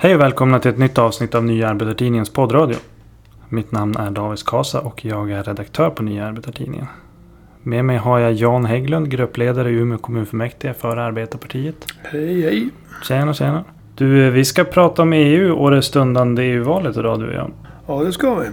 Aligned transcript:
Hej 0.00 0.14
och 0.14 0.20
välkomna 0.20 0.58
till 0.58 0.70
ett 0.70 0.78
nytt 0.78 0.98
avsnitt 0.98 1.34
av 1.34 1.44
Nya 1.44 1.68
Arbetartidningens 1.68 2.30
poddradio. 2.30 2.76
Mitt 3.48 3.72
namn 3.72 3.96
är 3.96 4.10
David 4.10 4.38
Kasa 4.46 4.80
och 4.80 5.04
jag 5.04 5.30
är 5.30 5.42
redaktör 5.42 5.90
på 5.90 6.02
Nya 6.02 6.26
Arbetartidningen. 6.26 6.86
Med 7.62 7.84
mig 7.84 7.96
har 7.96 8.18
jag 8.18 8.32
Jan 8.32 8.64
Hägglund, 8.64 9.10
gruppledare 9.10 9.70
i 9.70 9.74
Umeå 9.74 9.98
kommunfullmäktige 9.98 10.74
för 10.74 10.96
Arbetarpartiet. 10.96 11.74
Hej 12.02 12.42
hej! 12.42 12.68
Tjena 13.08 13.34
tjena! 13.34 13.64
Du, 13.94 14.30
vi 14.30 14.44
ska 14.44 14.64
prata 14.64 15.02
om 15.02 15.12
EU 15.12 15.54
och 15.54 15.70
det 15.70 15.82
stundande 15.82 16.42
EU-valet 16.42 16.96
idag 16.96 17.20
du 17.20 17.26
och 17.26 17.34
jag. 17.34 17.50
Ja, 17.86 18.04
det 18.04 18.12
ska 18.12 18.34
vi. 18.34 18.48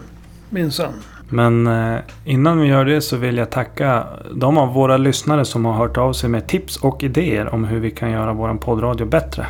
Minsann. 0.50 0.94
Men 1.30 1.68
eh, 1.68 2.00
innan 2.24 2.60
vi 2.60 2.68
gör 2.68 2.86
det 2.86 3.02
så 3.02 3.18
vill 3.18 3.38
jag 3.38 3.50
tacka 3.50 4.08
de 4.36 4.58
av 4.58 4.74
våra 4.74 4.98
lyssnare 4.98 5.46
som 5.46 5.66
har 5.66 5.74
hört 5.74 5.98
av 5.98 6.14
sig 6.14 6.30
med 6.30 6.48
tips 6.48 6.78
och 6.78 7.04
idéer 7.04 7.54
om 7.54 7.64
hur 7.64 7.80
vi 7.80 7.92
kan 7.92 8.12
göra 8.12 8.34
vår 8.34 8.54
poddradio 8.54 9.06
bättre. 9.06 9.46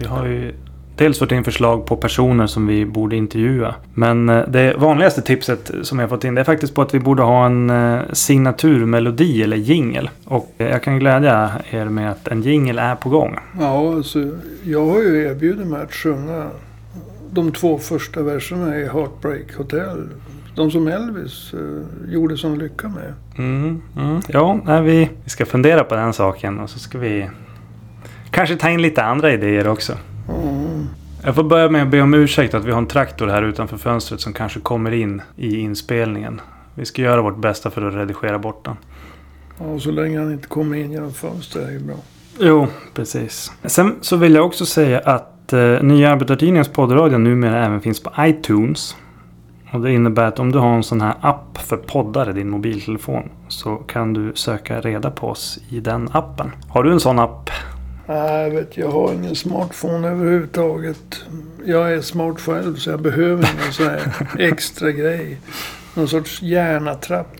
Vi 0.00 0.06
har 0.06 0.26
ju 0.26 0.54
dels 0.98 1.18
fått 1.18 1.32
in 1.32 1.44
förslag 1.44 1.86
på 1.86 1.96
personer 1.96 2.46
som 2.46 2.66
vi 2.66 2.86
borde 2.86 3.16
intervjua. 3.16 3.74
Men 3.94 4.28
eh, 4.28 4.48
det 4.48 4.74
vanligaste 4.76 5.22
tipset 5.22 5.70
som 5.82 5.98
jag 5.98 6.08
fått 6.08 6.24
in 6.24 6.34
det 6.34 6.40
är 6.40 6.44
faktiskt 6.44 6.74
på 6.74 6.82
att 6.82 6.94
vi 6.94 7.00
borde 7.00 7.22
ha 7.22 7.46
en 7.46 7.70
eh, 7.70 8.00
signaturmelodi 8.12 9.42
eller 9.42 9.56
jingel. 9.56 10.10
Och 10.24 10.54
eh, 10.58 10.68
jag 10.68 10.82
kan 10.82 10.98
glädja 10.98 11.50
er 11.70 11.84
med 11.84 12.10
att 12.10 12.28
en 12.28 12.42
jingel 12.42 12.78
är 12.78 12.94
på 12.94 13.08
gång. 13.08 13.36
Ja, 13.60 13.94
alltså, 13.94 14.30
jag 14.64 14.86
har 14.86 15.02
ju 15.02 15.24
erbjudit 15.24 15.66
mig 15.66 15.82
att 15.82 15.94
sjunga 15.94 16.46
de 17.30 17.52
två 17.52 17.78
första 17.78 18.22
verserna 18.22 18.78
i 18.78 18.88
Heartbreak 18.88 19.54
Hotel. 19.56 20.08
De 20.54 20.70
som 20.70 20.88
Elvis 20.88 21.54
eh, 21.54 22.12
gjorde 22.12 22.36
som 22.36 22.58
lycka 22.58 22.88
med. 22.88 23.14
Mm, 23.38 23.82
mm. 23.96 24.20
Ja, 24.28 24.60
nej, 24.64 24.82
vi, 24.82 25.10
vi 25.24 25.30
ska 25.30 25.46
fundera 25.46 25.84
på 25.84 25.94
den 25.94 26.12
saken 26.12 26.58
och 26.58 26.70
så 26.70 26.78
ska 26.78 26.98
vi 26.98 27.30
kanske 28.30 28.56
ta 28.56 28.70
in 28.70 28.82
lite 28.82 29.02
andra 29.02 29.32
idéer 29.32 29.68
också. 29.68 29.92
Mm. 30.28 30.86
Jag 31.22 31.34
får 31.34 31.44
börja 31.44 31.70
med 31.70 31.82
att 31.82 31.88
be 31.88 32.00
om 32.00 32.14
ursäkt 32.14 32.54
att 32.54 32.64
vi 32.64 32.70
har 32.70 32.78
en 32.78 32.86
traktor 32.86 33.26
här 33.26 33.42
utanför 33.42 33.76
fönstret 33.76 34.20
som 34.20 34.32
kanske 34.32 34.60
kommer 34.60 34.90
in 34.90 35.22
i 35.36 35.58
inspelningen. 35.58 36.40
Vi 36.74 36.84
ska 36.84 37.02
göra 37.02 37.22
vårt 37.22 37.38
bästa 37.38 37.70
för 37.70 37.88
att 37.88 37.94
redigera 37.94 38.38
bort 38.38 38.64
den. 38.64 38.76
Ja, 39.58 39.78
så 39.78 39.90
länge 39.90 40.18
han 40.18 40.32
inte 40.32 40.48
kommer 40.48 40.76
in 40.76 40.92
genom 40.92 41.12
fönstret 41.12 41.68
är 41.68 41.72
det 41.72 41.78
bra. 41.78 41.96
Jo, 42.40 42.66
precis. 42.94 43.52
Sen 43.64 43.94
så 44.00 44.16
vill 44.16 44.34
jag 44.34 44.46
också 44.46 44.66
säga 44.66 44.98
att 44.98 45.52
eh, 45.52 45.82
Nya 45.82 46.12
Arbetartidningens 46.12 46.68
poddradio 46.68 47.18
numera 47.18 47.66
även 47.66 47.80
finns 47.80 48.02
på 48.02 48.12
iTunes. 48.18 48.96
Och 49.72 49.80
det 49.80 49.92
innebär 49.92 50.24
att 50.24 50.38
om 50.38 50.52
du 50.52 50.58
har 50.58 50.76
en 50.76 50.82
sån 50.82 51.00
här 51.00 51.14
app 51.20 51.58
för 51.58 51.76
poddar 51.76 52.30
i 52.30 52.32
din 52.32 52.50
mobiltelefon 52.50 53.28
så 53.48 53.76
kan 53.76 54.12
du 54.12 54.32
söka 54.34 54.80
reda 54.80 55.10
på 55.10 55.28
oss 55.28 55.58
i 55.68 55.80
den 55.80 56.08
appen. 56.12 56.50
Har 56.68 56.82
du 56.82 56.92
en 56.92 57.00
sån 57.00 57.18
app? 57.18 57.50
Nej, 58.08 58.50
vet, 58.50 58.76
jag 58.76 58.90
har 58.90 59.12
ingen 59.12 59.34
smartphone 59.34 60.08
överhuvudtaget. 60.08 61.24
Jag 61.64 61.92
är 61.92 62.00
smart 62.00 62.40
själv 62.40 62.76
så 62.76 62.90
jag 62.90 63.00
behöver 63.00 63.48
ingen 63.54 63.72
sån 63.72 63.86
här 63.86 64.00
extra 64.38 64.92
grej. 64.92 65.38
Någon 65.94 66.08
sorts 66.08 66.42
hjärnatrapp. 66.42 67.36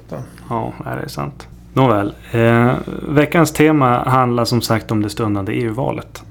Ja, 0.49 0.73
det 0.85 1.05
är 1.05 1.09
sant. 1.09 1.49
Nåväl. 1.73 2.15
Eh, 2.33 2.75
veckans 3.09 3.53
tema 3.53 4.05
handlar 4.05 4.45
som 4.45 4.61
sagt 4.61 4.91
om 4.91 5.03
det 5.03 5.11
stundande 5.11 5.53
EU-valet. 5.53 6.23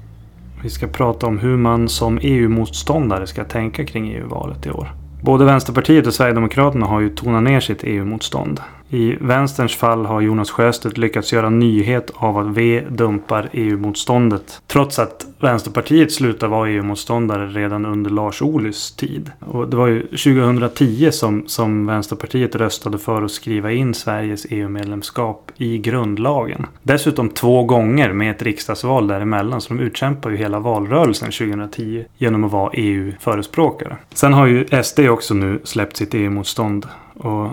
Vi 0.62 0.70
ska 0.70 0.86
prata 0.86 1.26
om 1.26 1.38
hur 1.38 1.56
man 1.56 1.88
som 1.88 2.18
EU-motståndare 2.22 3.26
ska 3.26 3.44
tänka 3.44 3.84
kring 3.84 4.12
EU-valet 4.12 4.66
i 4.66 4.70
år. 4.70 4.92
Både 5.22 5.44
Vänsterpartiet 5.44 6.06
och 6.06 6.14
Sverigedemokraterna 6.14 6.86
har 6.86 7.00
ju 7.00 7.10
tonat 7.10 7.42
ner 7.42 7.60
sitt 7.60 7.84
EU-motstånd. 7.84 8.60
I 8.90 9.16
vänsterns 9.20 9.76
fall 9.76 10.06
har 10.06 10.20
Jonas 10.20 10.50
Sjöstedt 10.50 10.98
lyckats 10.98 11.32
göra 11.32 11.50
nyhet 11.50 12.10
av 12.14 12.38
att 12.38 12.46
V 12.46 12.84
dumpar 12.88 13.48
EU-motståndet. 13.52 14.62
Trots 14.66 14.98
att 14.98 15.26
Vänsterpartiet 15.40 16.12
slutade 16.12 16.50
vara 16.50 16.70
EU-motståndare 16.70 17.46
redan 17.46 17.86
under 17.86 18.10
Lars 18.10 18.42
Ohlys 18.42 18.92
tid. 18.92 19.30
Och 19.40 19.68
det 19.68 19.76
var 19.76 19.86
ju 19.86 20.02
2010 20.02 21.10
som, 21.10 21.44
som 21.46 21.86
Vänsterpartiet 21.86 22.54
röstade 22.54 22.98
för 22.98 23.22
att 23.22 23.30
skriva 23.30 23.72
in 23.72 23.94
Sveriges 23.94 24.46
EU-medlemskap 24.50 25.50
i 25.56 25.78
grundlagen. 25.78 26.66
Dessutom 26.82 27.30
två 27.30 27.64
gånger 27.64 28.12
med 28.12 28.30
ett 28.30 28.42
riksdagsval 28.42 29.06
däremellan. 29.06 29.60
Så 29.60 29.74
de 29.74 29.80
utkämpar 29.80 30.30
ju 30.30 30.36
hela 30.36 30.58
valrörelsen 30.58 31.30
2010 31.30 32.04
genom 32.16 32.44
att 32.44 32.52
vara 32.52 32.70
EU-förespråkare. 32.74 33.96
Sen 34.14 34.32
har 34.32 34.46
ju 34.46 34.82
SD 34.82 35.00
också 35.00 35.34
nu 35.34 35.60
släppt 35.64 35.96
sitt 35.96 36.14
EU-motstånd. 36.14 36.86
Och 37.14 37.48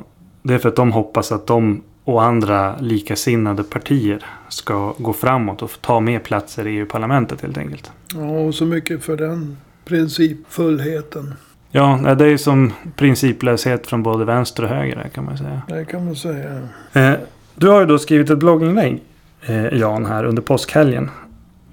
det 0.48 0.54
är 0.54 0.58
för 0.58 0.70
att 0.70 0.76
de 0.76 0.92
hoppas 0.92 1.32
att 1.32 1.48
de 1.48 1.82
och 2.04 2.24
andra 2.24 2.78
likasinnade 2.80 3.64
partier 3.64 4.26
ska 4.50 4.94
gå 4.98 5.14
framåt 5.14 5.62
och 5.62 5.72
ta 5.82 6.00
mer 6.00 6.20
platser 6.20 6.68
i 6.68 6.78
EU-parlamentet 6.78 7.42
helt 7.42 7.58
enkelt. 7.58 7.92
Ja, 8.14 8.30
och 8.30 8.56
så 8.56 8.66
mycket 8.66 9.04
för 9.04 9.18
den 9.18 9.58
principfullheten. 9.86 11.34
Ja, 11.72 12.16
det 12.18 12.26
är 12.26 12.30
ju 12.30 12.38
som 12.38 12.74
principlöshet 12.96 13.88
från 13.88 14.04
både 14.04 14.26
vänster 14.26 14.64
och 14.64 14.70
höger 14.70 15.10
kan 15.14 15.26
man 15.26 15.38
säga. 15.38 15.62
Det 15.68 15.86
kan 15.86 16.06
man 16.06 16.16
säga. 16.16 16.68
Eh, 16.94 17.14
du 17.56 17.68
har 17.68 17.80
ju 17.80 17.86
då 17.86 18.00
skrivit 18.00 18.30
ett 18.30 18.40
blogginlägg, 18.40 19.02
eh, 19.46 19.66
Jan, 19.66 20.06
här 20.06 20.24
under 20.24 20.42
påskhelgen. 20.42 21.10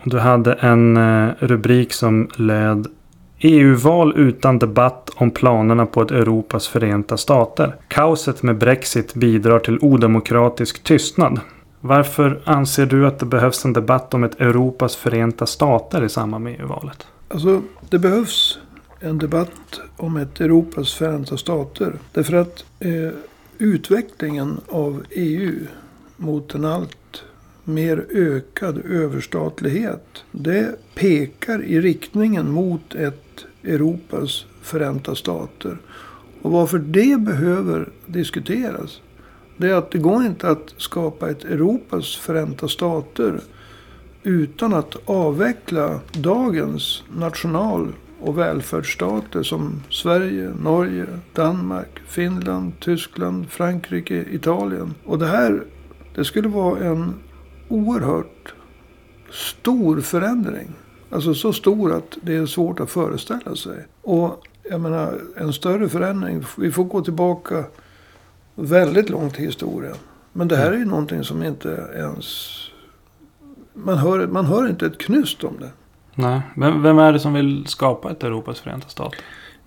Du 0.05 0.19
hade 0.19 0.53
en 0.53 0.97
eh, 0.97 1.29
rubrik 1.39 1.93
som 1.93 2.31
löd 2.37 2.87
EU-val 3.45 4.13
utan 4.17 4.59
debatt 4.59 5.11
om 5.15 5.31
planerna 5.31 5.87
på 5.87 6.03
ett 6.03 6.11
Europas 6.11 6.69
förenta 6.69 7.17
stater. 7.17 7.77
Kaoset 7.89 8.43
med 8.43 8.59
Brexit 8.59 9.15
bidrar 9.15 9.59
till 9.59 9.79
odemokratisk 9.81 10.83
tystnad. 10.83 11.41
Varför 11.81 12.41
anser 12.45 12.87
du 12.87 13.07
att 13.07 13.19
det 13.19 13.27
behövs 13.27 13.65
en 13.65 13.73
debatt 13.73 14.15
om 14.15 14.25
ett 14.25 14.41
Europas 14.41 14.97
förenta 14.97 15.47
stater 15.47 16.05
i 16.05 16.09
samband 16.09 16.45
med 16.45 16.61
EU-valet? 16.61 17.07
Alltså, 17.29 17.63
det 17.91 17.99
behövs 17.99 18.59
en 19.01 19.19
debatt 19.19 19.81
om 19.97 20.17
ett 20.17 20.41
Europas 20.41 20.95
förenta 20.95 21.37
stater. 21.37 21.93
Därför 22.13 22.35
att 22.37 22.65
eh, 22.79 23.11
utvecklingen 23.59 24.61
av 24.69 25.03
EU 25.11 25.67
mot 26.17 26.55
en 26.55 26.65
allt 26.65 27.25
mer 27.65 28.07
ökad 28.11 28.79
överstatlighet. 28.79 30.25
Det 30.33 30.75
pekar 30.95 31.63
i 31.63 31.81
riktningen 31.81 32.51
mot 32.51 32.95
ett 32.95 33.45
Europas 33.65 34.47
förenta 34.63 35.15
stater. 35.15 35.79
Och 36.43 36.53
varför 36.53 36.79
det 36.79 37.21
behöver 37.21 37.89
diskuteras. 38.07 39.01
Det 39.57 39.69
är 39.69 39.75
att 39.75 39.91
det 39.91 39.99
går 39.99 40.25
inte 40.25 40.49
att 40.49 40.75
skapa 40.77 41.31
ett 41.31 41.45
Europas 41.45 42.17
förenta 42.17 42.69
stater 42.69 43.41
utan 44.23 44.75
att 44.75 44.97
avveckla 45.05 46.01
dagens 46.13 47.03
national 47.17 47.93
och 48.21 48.39
välfärdsstater 48.39 49.43
som 49.43 49.83
Sverige, 49.91 50.51
Norge, 50.63 51.07
Danmark, 51.33 52.01
Finland, 52.07 52.73
Tyskland, 52.81 53.51
Frankrike, 53.51 54.25
Italien. 54.31 54.95
Och 55.05 55.19
det 55.19 55.27
här, 55.27 55.65
det 56.15 56.25
skulle 56.25 56.49
vara 56.49 56.85
en 56.85 57.15
oerhört 57.73 58.55
stor 59.31 60.01
förändring. 60.01 60.73
Alltså 61.11 61.35
så 61.35 61.53
stor 61.53 61.93
att 61.93 62.19
det 62.23 62.37
är 62.37 62.47
svårt 62.47 62.81
att 62.81 62.91
föreställa 62.91 63.57
sig. 63.57 63.87
Och 64.03 64.47
jag 64.71 64.81
menar, 64.81 65.21
en 65.37 65.53
större 65.53 65.89
förändring. 65.89 66.45
Vi 66.59 66.71
får 66.71 66.85
gå 66.85 67.01
tillbaka 67.01 67.65
väldigt 68.55 69.11
långt 69.11 69.39
i 69.39 69.43
historien. 69.43 69.97
Men 70.33 70.49
det 70.49 70.57
här 70.57 70.73
är 70.73 70.77
ju 70.77 70.85
någonting 70.85 71.25
som 71.25 71.43
inte 71.43 71.91
ens... 71.95 72.59
Man 73.75 73.99
hör, 73.99 74.27
man 74.27 74.45
hör 74.45 74.69
inte 74.69 74.87
ett 74.87 74.99
knyst 74.99 75.45
om 75.45 75.55
det. 75.61 75.71
Nej, 76.15 76.41
vem, 76.57 76.83
vem 76.83 76.99
är 76.99 77.13
det 77.13 77.21
som 77.21 77.33
vill 77.35 77.67
skapa 77.67 78.11
ett 78.11 78.23
Europas 78.23 78.61
förenta 78.61 78.89
stater? 78.89 79.19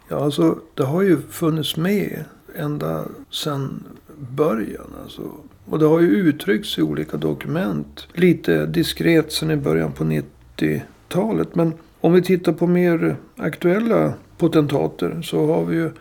Ja, 0.10 0.24
alltså 0.24 0.60
det 0.74 0.84
har 0.84 1.02
ju 1.02 1.22
funnits 1.22 1.78
med 1.78 2.24
ända 2.56 3.06
sedan 3.30 3.84
början. 4.18 4.94
Alltså. 5.04 5.32
Och 5.66 5.80
det 5.80 5.86
har 5.86 6.00
ju 6.00 6.08
uttryckts 6.08 6.78
i 6.78 6.82
olika 6.82 7.18
dokument. 7.18 8.08
Lite 8.14 8.66
diskret 8.66 9.32
sedan 9.32 9.52
i 9.52 9.56
början 9.56 9.92
på 9.92 10.04
90-talet. 10.04 11.56
Men 11.56 11.74
om 12.02 12.14
vi 12.14 12.22
tittar 12.22 12.54
på 12.54 12.68
mer 12.68 13.16
aktuella 13.36 14.14
potentater 14.38 15.22
så 15.22 15.46
har 15.46 15.66
vi 15.66 15.76
ju 15.76 15.92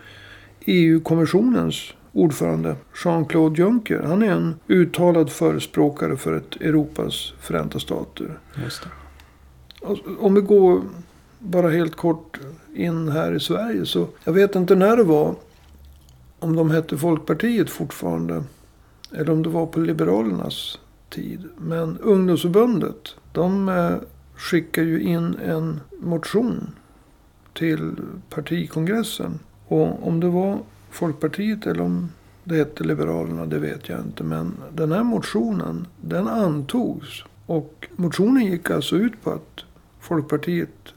EU-kommissionens 0.66 1.94
ordförande 2.12 2.76
Jean-Claude 3.05 3.58
Juncker. 3.58 4.02
Han 4.02 4.22
är 4.22 4.31
en 4.31 4.55
uttalad 4.69 5.31
förespråkare 5.31 6.17
för 6.17 6.37
ett 6.37 6.56
Europas 6.56 7.32
förenta 7.40 7.78
stater. 7.78 8.38
Om 10.19 10.34
vi 10.34 10.40
går 10.40 10.82
bara 11.38 11.70
helt 11.70 11.96
kort 11.96 12.40
in 12.75 13.08
här 13.08 13.32
i 13.32 13.40
Sverige 13.40 13.87
så. 13.87 14.06
Jag 14.25 14.32
vet 14.32 14.55
inte 14.55 14.75
när 14.75 14.96
det 14.96 15.05
var. 15.05 15.34
Om 16.38 16.56
de 16.56 16.70
hette 16.70 16.96
Folkpartiet 16.96 17.70
fortfarande. 17.70 18.44
Eller 19.14 19.31
om 19.31 19.43
det 19.43 19.49
var 19.49 19.66
på 19.66 19.81
Liberalernas 19.81 20.78
tid. 21.11 21.49
Men 21.56 21.99
ungdomsförbundet. 21.99 23.16
De 23.32 23.69
eh, 23.69 23.96
skickar 24.34 24.82
ju 24.82 25.02
in 25.02 25.37
en 25.44 25.81
motion 26.00 26.70
till 27.52 27.93
partikongressen. 28.31 29.38
Och 29.66 30.08
om 30.08 30.20
det 30.20 30.28
var 30.28 30.58
Folkpartiet 30.90 31.66
eller 31.66 31.81
om 31.81 32.08
det 32.44 32.56
hette 32.56 32.84
Liberalerna, 32.84 33.46
det 33.46 33.58
vet 33.58 33.88
jag 33.88 34.00
inte. 34.00 34.25
Men 34.25 34.52
den 34.72 34.93
här 34.93 35.05
motionen, 35.05 35.87
den 36.00 36.28
antogs. 36.28 37.25
Och 37.46 37.88
motionen 37.96 38.46
gick 38.46 38.70
alltså 38.70 38.96
ut 38.96 39.22
på 39.22 39.31
att 39.31 39.64
Folkpartiet 40.00 40.94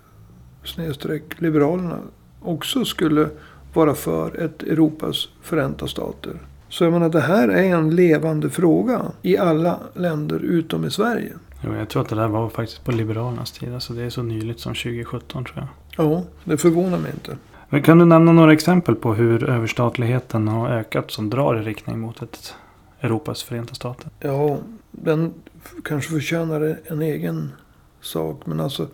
snedstreck 0.63 1.41
Liberalerna 1.41 1.99
också 2.41 2.85
skulle 2.85 3.29
vara 3.73 3.95
för 3.95 4.39
ett 4.39 4.63
Europas 4.63 5.29
förenta 5.41 5.87
stater. 5.87 6.46
Så 6.69 6.83
jag 6.83 6.93
menar 6.93 7.09
det 7.09 7.21
här 7.21 7.47
är 7.47 7.75
en 7.75 7.95
levande 7.95 8.49
fråga 8.49 9.01
i 9.21 9.37
alla 9.37 9.79
länder 9.93 10.39
utom 10.39 10.85
i 10.85 10.91
Sverige. 10.91 11.33
Jo, 11.63 11.75
jag 11.75 11.89
tror 11.89 12.01
att 12.01 12.09
det 12.09 12.15
där 12.15 12.27
var 12.27 12.49
faktiskt 12.49 12.83
på 12.83 12.91
Liberalernas 12.91 13.51
tid. 13.51 13.73
Alltså 13.73 13.93
det 13.93 14.03
är 14.03 14.09
så 14.09 14.23
nyligt 14.23 14.59
som 14.59 14.73
2017 14.73 15.45
tror 15.45 15.57
jag. 15.57 15.67
Ja, 16.05 16.23
det 16.43 16.57
förvånar 16.57 16.99
mig 16.99 17.11
inte. 17.13 17.37
Men 17.69 17.83
kan 17.83 17.99
du 17.99 18.05
nämna 18.05 18.31
några 18.31 18.53
exempel 18.53 18.95
på 18.95 19.13
hur 19.13 19.43
överstatligheten 19.43 20.47
har 20.47 20.69
ökat 20.69 21.11
som 21.11 21.29
drar 21.29 21.61
i 21.61 21.61
riktning 21.61 21.99
mot 21.99 22.21
ett 22.21 22.53
Europas 23.01 23.43
förenta 23.43 23.73
stater? 23.75 24.09
Ja, 24.19 24.57
den 24.91 25.33
kanske 25.83 26.11
förtjänar 26.11 26.77
en 26.85 27.01
egen 27.01 27.51
sak. 28.01 28.45
Men 28.45 28.59
alltså 28.59 28.87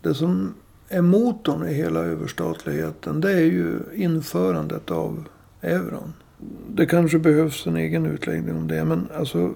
det 0.00 0.14
som 0.14 0.54
är 0.88 1.02
motorn 1.02 1.68
i 1.68 1.74
hela 1.74 2.00
överstatligheten. 2.00 3.20
Det 3.20 3.32
är 3.32 3.44
ju 3.44 3.78
införandet 3.94 4.90
av 4.90 5.24
euron. 5.60 6.12
Det 6.68 6.86
kanske 6.86 7.18
behövs 7.18 7.66
en 7.66 7.76
egen 7.76 8.06
utläggning 8.06 8.56
om 8.56 8.68
det. 8.68 8.84
Men 8.84 9.08
alltså 9.18 9.54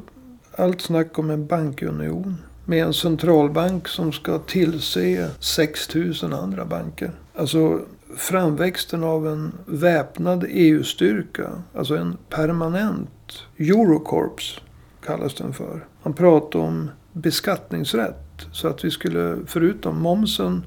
allt 0.57 0.81
snack 0.81 1.19
om 1.19 1.31
en 1.31 1.47
bankunion. 1.47 2.37
Med 2.65 2.85
en 2.85 2.95
centralbank 2.95 3.89
som 3.89 4.13
ska 4.13 4.39
tillse 4.39 5.31
6000 5.41 6.33
andra 6.33 6.65
banker. 6.65 7.11
Alltså 7.35 7.81
framväxten 8.17 9.05
av 9.05 9.29
en 9.29 9.53
väpnad 9.67 10.45
EU-styrka. 10.49 11.51
Alltså 11.75 11.97
en 11.97 12.17
permanent 12.29 13.43
Eurocorps 13.59 14.61
kallas 15.07 15.35
den 15.35 15.53
för. 15.53 15.87
Man 16.03 16.15
pratar 16.15 16.59
om 16.59 16.91
beskattningsrätt. 17.13 18.47
Så 18.53 18.69
att 18.69 18.85
vi 18.85 18.91
skulle, 18.91 19.37
förutom 19.47 20.03
momsen, 20.03 20.63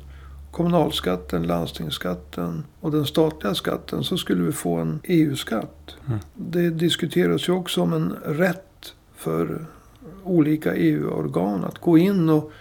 kommunalskatten, 0.54 1.44
landstingsskatten 1.44 2.64
och 2.80 2.92
den 2.92 3.06
statliga 3.06 3.56
skatten 3.56 4.04
så 4.04 4.18
skulle 4.18 4.44
vi 4.44 4.52
få 4.52 4.76
en 4.76 5.00
EU-skatt. 5.04 5.96
Mm. 6.08 6.20
Det 6.34 6.70
diskuteras 6.70 7.50
ju 7.50 7.54
också 7.54 7.82
om 7.82 7.94
en 7.94 8.16
rätt 8.26 8.94
för 9.16 9.66
olika 10.24 10.76
EU-organ 10.76 11.64
att 11.64 11.78
gå 11.78 11.98
in 11.98 12.30
och 12.30 12.52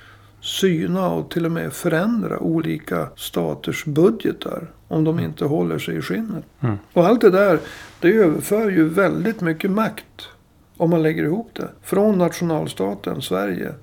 syna 0.41 1.11
och 1.11 1.31
till 1.31 1.47
och 1.47 1.53
med 1.53 1.73
förändra 1.73 2.39
olika 2.39 3.09
staters 3.17 3.85
budgetar. 3.85 4.71
Om 4.89 5.05
de 5.05 5.21
inte 5.21 5.45
håller 5.45 5.79
sig 5.79 5.97
i 5.97 6.03
skinnet. 6.03 6.45
Mm. 6.61 6.79
Och 6.93 7.07
allt 7.07 7.21
det 7.21 7.31
där, 7.31 7.61
det 8.01 8.13
överför 8.13 8.71
ju 8.71 8.89
väldigt 8.89 9.41
mycket 9.41 9.71
makt. 9.71 10.29
Om 10.77 10.91
man 10.91 11.03
lägger 11.03 11.25
ihop 11.25 11.51
det. 11.53 11.69
Från 11.83 12.19
nationalstaten 12.19 13.23
Sverige, 13.23 13.75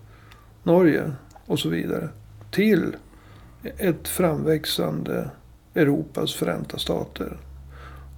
Norge 0.63 1.11
och 1.45 1.59
så 1.59 1.69
vidare. 1.69 2.09
Till 2.51 2.95
ett 3.63 4.07
framväxande 4.07 5.29
Europas 5.75 6.33
förenta 6.33 6.77
stater. 6.77 7.37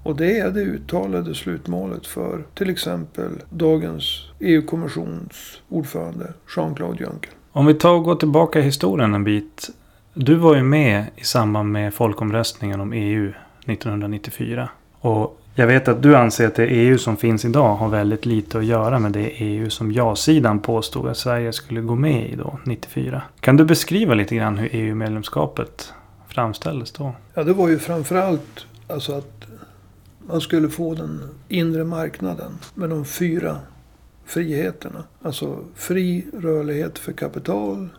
Och 0.03 0.15
det 0.15 0.39
är 0.39 0.51
det 0.51 0.61
uttalade 0.61 1.35
slutmålet 1.35 2.07
för 2.07 2.43
till 2.53 2.69
exempel 2.69 3.31
dagens 3.49 4.29
EU-kommissions 4.39 5.61
ordförande 5.69 6.33
Jean-Claude 6.55 7.03
Juncker. 7.03 7.31
Om 7.51 7.65
vi 7.65 7.73
tar 7.73 7.93
och 7.93 8.03
går 8.03 8.15
tillbaka 8.15 8.59
i 8.59 8.61
historien 8.61 9.13
en 9.13 9.23
bit. 9.23 9.69
Du 10.13 10.35
var 10.35 10.55
ju 10.55 10.63
med 10.63 11.05
i 11.15 11.23
samband 11.23 11.71
med 11.71 11.93
folkomröstningen 11.93 12.81
om 12.81 12.93
EU 12.93 13.33
1994. 13.65 14.69
Och 14.99 15.40
jag 15.55 15.67
vet 15.67 15.87
att 15.87 16.03
du 16.03 16.15
anser 16.15 16.47
att 16.47 16.55
det 16.55 16.67
EU 16.67 16.97
som 16.97 17.17
finns 17.17 17.45
idag 17.45 17.75
har 17.75 17.89
väldigt 17.89 18.25
lite 18.25 18.57
att 18.57 18.65
göra 18.65 18.99
med 18.99 19.11
det 19.11 19.29
EU 19.29 19.69
som 19.69 19.91
ja-sidan 19.91 20.59
påstod 20.59 21.07
att 21.07 21.17
Sverige 21.17 21.53
skulle 21.53 21.81
gå 21.81 21.95
med 21.95 22.29
i 22.29 22.35
då, 22.35 22.59
94. 22.63 23.21
Kan 23.39 23.57
du 23.57 23.65
beskriva 23.65 24.13
lite 24.13 24.35
grann 24.35 24.57
hur 24.57 24.69
EU-medlemskapet 24.71 25.93
framställdes 26.27 26.91
då? 26.91 27.15
Ja, 27.33 27.43
det 27.43 27.53
var 27.53 27.69
ju 27.69 27.79
framförallt 27.79 28.65
alltså 28.87 29.13
att 29.13 29.45
man 30.27 30.41
skulle 30.41 30.69
få 30.69 30.93
den 30.93 31.21
inre 31.47 31.83
marknaden 31.83 32.57
med 32.73 32.89
de 32.89 33.05
fyra 33.05 33.57
friheterna. 34.25 35.03
Alltså 35.21 35.59
fri 35.75 36.25
rörlighet 36.33 36.99
för 36.99 37.11
kapital, 37.11 37.89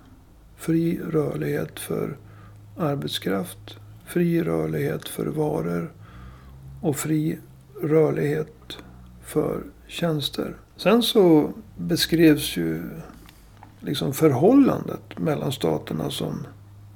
fri 0.57 1.01
rörlighet 1.11 1.81
för 1.81 2.17
arbetskraft, 2.79 3.77
fri 4.07 4.43
rörlighet 4.43 5.09
för 5.09 5.27
varor 5.27 5.93
och 6.83 6.97
fri 6.97 7.39
rörlighet 7.83 8.77
för 9.25 9.63
tjänster. 9.87 10.57
Sen 10.77 11.03
så 11.03 11.53
beskrevs 11.77 12.57
ju 12.57 12.83
liksom 13.81 14.13
förhållandet 14.13 15.19
mellan 15.19 15.53
staterna 15.53 16.11
som 16.11 16.47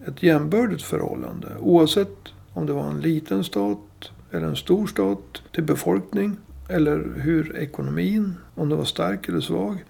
ett 0.06 0.22
jämbördigt 0.22 0.82
förhållande. 0.82 1.48
Oavsett 1.60 2.16
om 2.52 2.66
det 2.66 2.72
var 2.72 2.90
en 2.90 3.00
liten 3.00 3.44
stat 3.44 4.10
eller 4.30 4.46
en 4.46 4.56
stor 4.56 4.86
stat 4.86 5.42
till 5.52 5.64
befolkning. 5.64 6.36
Eller 6.68 7.14
hur 7.16 7.56
ekonomin, 7.56 8.34
om 8.54 8.68
den 8.68 8.78
var 8.78 8.84
stark 8.84 9.28
eller 9.28 9.40
svag. 9.40 9.84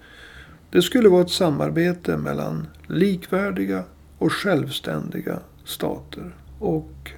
Det 0.70 0.82
skulle 0.82 1.08
vara 1.08 1.22
ett 1.22 1.30
samarbete 1.30 2.16
mellan 2.16 2.66
likvärdiga 2.86 3.84
och 4.18 4.32
självständiga 4.32 5.38
stater. 5.64 6.34
Och 6.58 7.12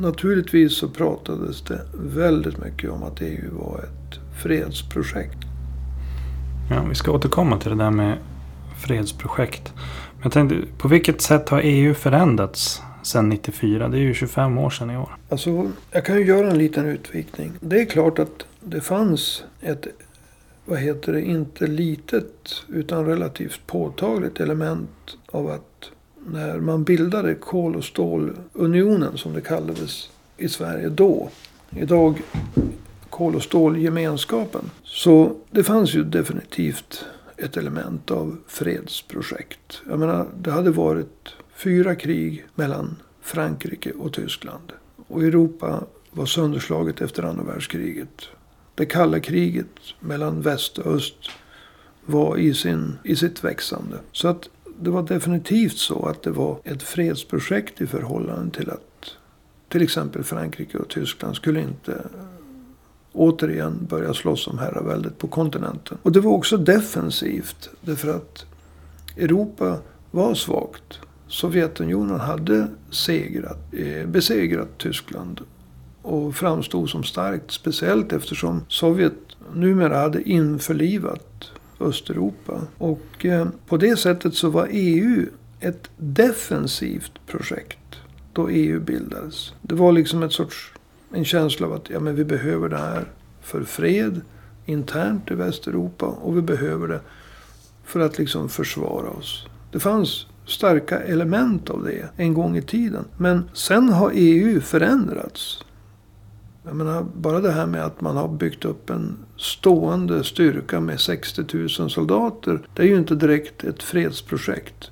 Naturligtvis 0.00 0.76
så 0.76 0.88
pratades 0.88 1.62
det 1.62 1.80
väldigt 1.94 2.58
mycket 2.58 2.90
om 2.90 3.02
att 3.02 3.20
EU 3.20 3.58
var 3.58 3.78
ett 3.78 4.18
fredsprojekt. 4.42 5.38
Ja, 6.70 6.84
vi 6.88 6.94
ska 6.94 7.12
återkomma 7.12 7.58
till 7.58 7.70
det 7.70 7.76
där 7.76 7.90
med 7.90 8.18
fredsprojekt. 8.78 9.72
Men 10.14 10.22
jag 10.22 10.32
tänkte, 10.32 10.56
på 10.78 10.88
vilket 10.88 11.20
sätt 11.20 11.48
har 11.48 11.60
EU 11.64 11.94
förändrats 11.94 12.82
sedan 13.02 13.28
94? 13.28 13.88
Det 13.88 13.96
är 13.96 14.00
ju 14.00 14.14
25 14.14 14.58
år 14.58 14.70
sedan 14.70 14.90
i 14.90 14.96
år. 14.96 15.16
Alltså, 15.28 15.70
jag 15.90 16.04
kan 16.04 16.16
ju 16.16 16.24
göra 16.24 16.50
en 16.50 16.58
liten 16.58 16.86
utvikning. 16.86 17.52
Det 17.60 17.80
är 17.80 17.84
klart 17.84 18.18
att 18.18 18.46
det 18.60 18.80
fanns 18.80 19.44
ett, 19.60 19.86
vad 20.64 20.78
heter 20.78 21.12
det, 21.12 21.22
inte 21.22 21.66
litet 21.66 22.64
utan 22.68 23.06
relativt 23.06 23.60
påtagligt 23.66 24.40
element 24.40 25.16
av 25.26 25.50
att 25.50 25.90
när 26.32 26.60
man 26.60 26.84
bildade 26.84 27.34
kol 27.34 27.76
och 27.76 27.84
stålunionen 27.84 29.18
som 29.18 29.32
det 29.32 29.40
kallades 29.40 30.10
i 30.36 30.48
Sverige 30.48 30.88
då. 30.88 31.30
Idag 31.70 32.22
kol 33.10 33.34
och 33.34 33.42
stålgemenskapen. 33.42 34.70
Så 34.82 35.36
det 35.50 35.64
fanns 35.64 35.94
ju 35.94 36.04
definitivt 36.04 37.04
ett 37.36 37.56
element 37.56 38.10
av 38.10 38.36
fredsprojekt. 38.46 39.82
Jag 39.90 39.98
menar, 39.98 40.26
det 40.40 40.50
hade 40.50 40.70
varit 40.70 41.34
fyra 41.54 41.94
krig 41.94 42.46
mellan 42.54 42.96
Frankrike 43.22 43.92
och 43.92 44.12
Tyskland. 44.12 44.72
Och 45.08 45.22
Europa 45.22 45.84
var 46.10 46.26
sönderslaget 46.26 47.00
efter 47.00 47.22
andra 47.22 47.44
världskriget. 47.44 48.28
Det 48.74 48.86
kalla 48.86 49.20
kriget 49.20 49.66
mellan 50.00 50.42
väst 50.42 50.78
och 50.78 50.92
öst 50.92 51.30
var 52.04 52.36
i, 52.36 52.54
sin, 52.54 52.98
i 53.04 53.16
sitt 53.16 53.44
växande. 53.44 53.96
Så 54.12 54.28
att 54.28 54.48
det 54.80 54.90
var 54.90 55.02
definitivt 55.02 55.78
så 55.78 56.06
att 56.06 56.22
det 56.22 56.30
var 56.30 56.58
ett 56.64 56.82
fredsprojekt 56.82 57.80
i 57.80 57.86
förhållande 57.86 58.56
till 58.56 58.70
att 58.70 59.16
till 59.68 59.82
exempel 59.82 60.24
Frankrike 60.24 60.78
och 60.78 60.88
Tyskland 60.88 61.36
skulle 61.36 61.60
inte 61.60 62.02
återigen 63.12 63.86
börja 63.90 64.14
slåss 64.14 64.46
om 64.46 64.58
herraväldet 64.58 65.18
på 65.18 65.28
kontinenten. 65.28 65.98
Och 66.02 66.12
det 66.12 66.20
var 66.20 66.32
också 66.32 66.56
defensivt. 66.56 67.70
Därför 67.80 68.14
att 68.14 68.46
Europa 69.16 69.78
var 70.10 70.34
svagt. 70.34 70.98
Sovjetunionen 71.28 72.20
hade 72.20 72.68
segrat, 72.90 73.58
eh, 73.72 74.06
besegrat 74.06 74.78
Tyskland. 74.78 75.40
Och 76.02 76.34
framstod 76.34 76.90
som 76.90 77.04
starkt. 77.04 77.50
Speciellt 77.50 78.12
eftersom 78.12 78.64
Sovjet 78.68 79.14
numera 79.54 79.98
hade 79.98 80.22
införlivat 80.22 81.50
Östeuropa. 81.80 82.60
Och 82.78 83.24
eh, 83.24 83.48
på 83.66 83.76
det 83.76 83.96
sättet 83.96 84.34
så 84.34 84.50
var 84.50 84.68
EU 84.70 85.26
ett 85.60 85.90
defensivt 85.96 87.12
projekt 87.26 87.78
då 88.32 88.48
EU 88.48 88.80
bildades. 88.80 89.52
Det 89.62 89.74
var 89.74 89.92
liksom 89.92 90.22
ett 90.22 90.32
sorts, 90.32 90.72
en 91.12 91.24
känsla 91.24 91.66
av 91.66 91.72
att 91.72 91.90
ja, 91.90 92.00
men 92.00 92.14
vi 92.14 92.24
behöver 92.24 92.68
det 92.68 92.78
här 92.78 93.04
för 93.40 93.64
fred 93.64 94.20
internt 94.66 95.30
i 95.30 95.34
Västeuropa 95.34 96.06
och 96.06 96.36
vi 96.36 96.42
behöver 96.42 96.88
det 96.88 97.00
för 97.84 98.00
att 98.00 98.18
liksom 98.18 98.48
försvara 98.48 99.10
oss. 99.10 99.46
Det 99.72 99.80
fanns 99.80 100.26
starka 100.46 101.00
element 101.00 101.70
av 101.70 101.84
det 101.84 102.08
en 102.16 102.34
gång 102.34 102.56
i 102.56 102.62
tiden. 102.62 103.04
Men 103.16 103.50
sen 103.52 103.88
har 103.88 104.12
EU 104.14 104.60
förändrats. 104.60 105.64
Jag 106.64 106.76
menar, 106.76 107.06
bara 107.16 107.40
det 107.40 107.52
här 107.52 107.66
med 107.66 107.84
att 107.84 108.00
man 108.00 108.16
har 108.16 108.28
byggt 108.28 108.64
upp 108.64 108.90
en 108.90 109.16
stående 109.38 110.24
styrka 110.24 110.80
med 110.80 111.00
60 111.00 111.44
000 111.52 111.90
soldater. 111.90 112.60
Det 112.74 112.82
är 112.82 112.86
ju 112.86 112.98
inte 112.98 113.14
direkt 113.14 113.64
ett 113.64 113.82
fredsprojekt. 113.82 114.90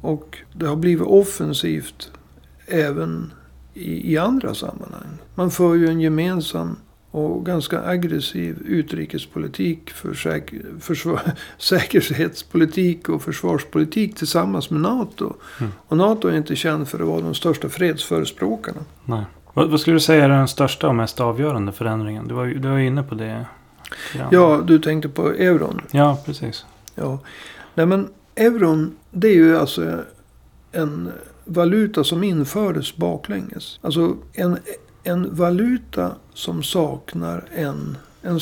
Och 0.00 0.38
det 0.52 0.66
har 0.66 0.76
blivit 0.76 1.06
offensivt 1.06 2.10
även 2.66 3.32
i, 3.74 4.12
i 4.12 4.18
andra 4.18 4.54
sammanhang. 4.54 5.18
Man 5.34 5.50
för 5.50 5.74
ju 5.74 5.88
en 5.88 6.00
gemensam 6.00 6.76
och 7.10 7.46
ganska 7.46 7.82
aggressiv 7.82 8.58
utrikespolitik, 8.66 9.90
för 9.90 10.14
säk 10.14 10.54
säkerhetspolitik 11.58 13.08
och 13.08 13.22
försvarspolitik 13.22 14.16
tillsammans 14.16 14.70
med 14.70 14.80
NATO. 14.80 15.34
Mm. 15.60 15.72
Och 15.88 15.96
NATO 15.96 16.28
är 16.28 16.36
inte 16.36 16.56
känd 16.56 16.88
för 16.88 17.00
att 17.00 17.06
vara 17.06 17.20
de 17.20 17.34
största 17.34 17.68
fredsförespråkarna. 17.68 18.80
Nej. 19.04 19.24
Vad, 19.52 19.70
vad 19.70 19.80
skulle 19.80 19.96
du 19.96 20.00
säga 20.00 20.24
är 20.24 20.28
den 20.28 20.48
största 20.48 20.88
och 20.88 20.94
mest 20.94 21.20
avgörande 21.20 21.72
förändringen? 21.72 22.28
Du 22.28 22.34
var, 22.34 22.46
du 22.46 22.68
var 22.68 22.78
inne 22.78 23.02
på 23.02 23.14
det. 23.14 23.46
Ja, 24.30 24.62
du 24.66 24.78
tänkte 24.78 25.08
på 25.08 25.32
euron. 25.32 25.80
Ja, 25.90 26.18
precis. 26.24 26.64
Ja. 26.94 27.18
Nej 27.74 27.86
men 27.86 28.08
euron, 28.34 28.96
det 29.10 29.28
är 29.28 29.34
ju 29.34 29.58
alltså 29.58 30.02
en 30.72 31.12
valuta 31.44 32.04
som 32.04 32.24
infördes 32.24 32.96
baklänges. 32.96 33.78
Alltså 33.82 34.16
en, 34.32 34.58
en 35.02 35.36
valuta 35.36 36.14
som 36.34 36.62
saknar 36.62 37.44
en, 37.54 37.96
en, 38.22 38.40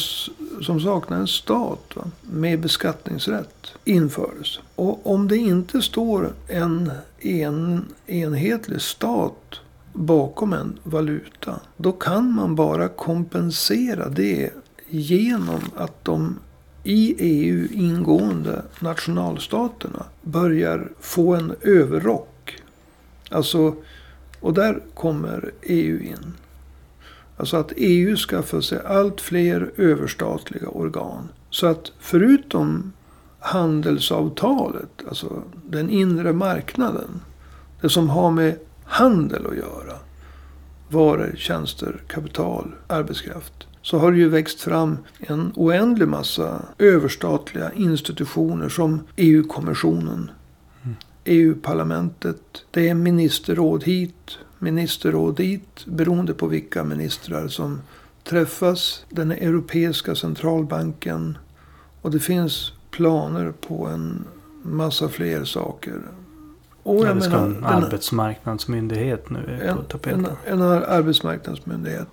som 0.60 0.80
saknar 0.80 1.18
en 1.18 1.26
stat 1.26 1.92
va, 1.94 2.04
med 2.20 2.60
beskattningsrätt 2.60 3.74
infördes. 3.84 4.58
Och 4.74 5.12
om 5.12 5.28
det 5.28 5.36
inte 5.36 5.82
står 5.82 6.32
en, 6.48 6.90
en 7.20 7.84
enhetlig 8.06 8.80
stat 8.80 9.60
bakom 9.92 10.52
en 10.52 10.78
valuta. 10.82 11.60
Då 11.76 11.92
kan 11.92 12.32
man 12.32 12.54
bara 12.54 12.88
kompensera 12.88 14.08
det 14.08 14.50
genom 14.98 15.60
att 15.76 16.04
de 16.04 16.38
i 16.84 17.14
EU 17.18 17.68
ingående 17.72 18.62
nationalstaterna 18.80 20.04
börjar 20.22 20.88
få 21.00 21.34
en 21.34 21.54
överrock. 21.60 22.62
Alltså, 23.30 23.74
och 24.40 24.54
där 24.54 24.80
kommer 24.94 25.52
EU 25.62 26.00
in. 26.00 26.34
Alltså 27.36 27.56
att 27.56 27.72
EU 27.76 28.16
skaffar 28.16 28.60
sig 28.60 28.80
allt 28.86 29.20
fler 29.20 29.72
överstatliga 29.76 30.68
organ. 30.68 31.28
Så 31.50 31.66
att 31.66 31.92
förutom 31.98 32.92
handelsavtalet, 33.38 35.04
alltså 35.08 35.42
den 35.66 35.90
inre 35.90 36.32
marknaden. 36.32 37.20
Det 37.80 37.88
som 37.88 38.08
har 38.08 38.30
med 38.30 38.58
handel 38.84 39.46
att 39.46 39.56
göra. 39.56 39.98
Varor, 40.88 41.34
tjänster, 41.36 42.02
kapital, 42.06 42.74
arbetskraft. 42.86 43.66
Så 43.82 43.98
har 43.98 44.12
det 44.12 44.18
ju 44.18 44.28
växt 44.28 44.60
fram 44.60 44.98
en 45.18 45.52
oändlig 45.56 46.08
massa 46.08 46.62
överstatliga 46.78 47.72
institutioner 47.72 48.68
som 48.68 49.00
EU-kommissionen. 49.16 50.30
EU-parlamentet. 51.24 52.64
Det 52.70 52.88
är 52.88 52.94
ministerråd 52.94 53.84
hit, 53.84 54.38
ministerråd 54.58 55.36
dit. 55.36 55.84
Beroende 55.86 56.34
på 56.34 56.46
vilka 56.46 56.84
ministrar 56.84 57.48
som 57.48 57.80
träffas. 58.24 59.04
Den 59.08 59.30
europeiska 59.32 60.14
centralbanken. 60.14 61.38
Och 62.02 62.10
det 62.10 62.18
finns 62.20 62.72
planer 62.90 63.52
på 63.68 63.86
en 63.86 64.24
massa 64.62 65.08
fler 65.08 65.44
saker. 65.44 66.00
Och 66.82 67.06
Ja, 67.06 67.14
det 67.14 67.20
ska 67.20 67.36
en 67.36 67.54
den- 67.54 67.64
arbetsmarknadsmyndighet 67.64 69.30
nu 69.30 69.38
är 69.62 69.72
på 69.74 69.80
en, 69.80 69.84
tapeten. 69.84 70.26
en, 70.46 70.60
en 70.62 70.82
arbetsmarknadsmyndighet. 70.82 72.08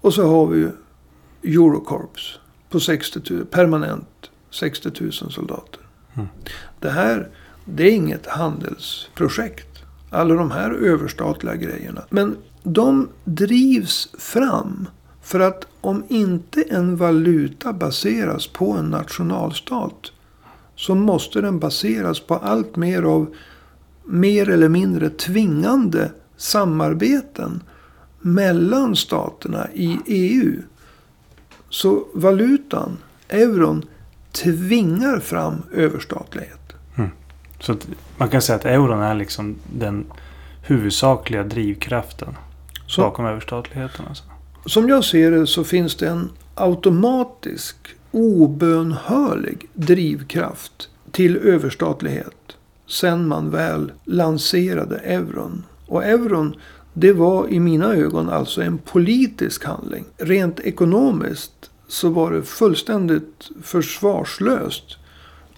Och 0.00 0.14
så 0.14 0.26
har 0.28 0.46
vi 0.46 0.58
ju 0.58 0.70
Eurocorps 1.42 2.38
på 2.70 2.80
60 2.80 3.20
000, 3.30 3.46
permanent 3.46 4.30
60 4.50 4.90
000 5.00 5.12
soldater. 5.12 5.80
Mm. 6.14 6.28
Det 6.80 6.90
här, 6.90 7.28
det 7.64 7.82
är 7.82 7.92
inget 7.92 8.26
handelsprojekt. 8.26 9.68
Alla 10.10 10.34
de 10.34 10.50
här 10.50 10.70
överstatliga 10.70 11.56
grejerna. 11.56 12.04
Men 12.10 12.36
de 12.62 13.08
drivs 13.24 14.08
fram 14.18 14.88
för 15.22 15.40
att 15.40 15.66
om 15.80 16.04
inte 16.08 16.62
en 16.62 16.96
valuta 16.96 17.72
baseras 17.72 18.46
på 18.46 18.72
en 18.72 18.84
nationalstat 18.84 20.12
så 20.76 20.94
måste 20.94 21.40
den 21.40 21.58
baseras 21.58 22.20
på 22.20 22.34
allt 22.34 22.76
mer 22.76 23.02
av 23.02 23.34
mer 24.04 24.48
eller 24.48 24.68
mindre 24.68 25.10
tvingande 25.10 26.12
samarbeten 26.36 27.62
mellan 28.20 28.96
staterna 28.96 29.68
i 29.74 29.98
EU. 30.06 30.62
Så 31.72 32.04
valutan, 32.14 32.98
euron, 33.28 33.84
tvingar 34.32 35.20
fram 35.20 35.62
överstatlighet. 35.72 36.58
Så 37.60 37.72
att 37.72 37.88
man 38.16 38.28
kan 38.28 38.42
säga 38.42 38.56
att 38.56 38.64
euron 38.64 39.02
är 39.02 39.14
liksom 39.14 39.56
den 39.72 40.04
huvudsakliga 40.62 41.42
drivkraften 41.42 42.36
Så, 42.86 43.00
bakom 43.00 43.26
överstatligheten. 43.26 44.04
Alltså. 44.08 44.24
som 44.66 44.88
jag 44.88 45.04
ser 45.04 45.30
det 45.30 45.46
så 45.46 45.64
finns 45.64 45.96
det 45.96 46.08
en 46.08 46.30
automatisk, 46.54 47.76
obönhörlig 48.10 49.68
drivkraft 49.72 50.88
till 51.10 51.36
överstatlighet. 51.36 52.56
Sen 52.86 53.28
man 53.28 53.50
väl 53.50 53.92
lanserade 54.04 54.98
euron. 54.98 55.64
Och 55.86 56.04
euron, 56.04 56.56
det 56.94 57.12
var 57.12 57.48
i 57.48 57.60
mina 57.60 57.94
ögon 57.94 58.28
alltså 58.30 58.62
en 58.62 58.78
politisk 58.78 59.64
handling. 59.64 60.04
Rent 60.16 60.60
ekonomiskt 60.60 61.70
så 61.88 62.08
var 62.08 62.30
det 62.32 62.42
fullständigt 62.42 63.50
försvarslöst 63.62 64.84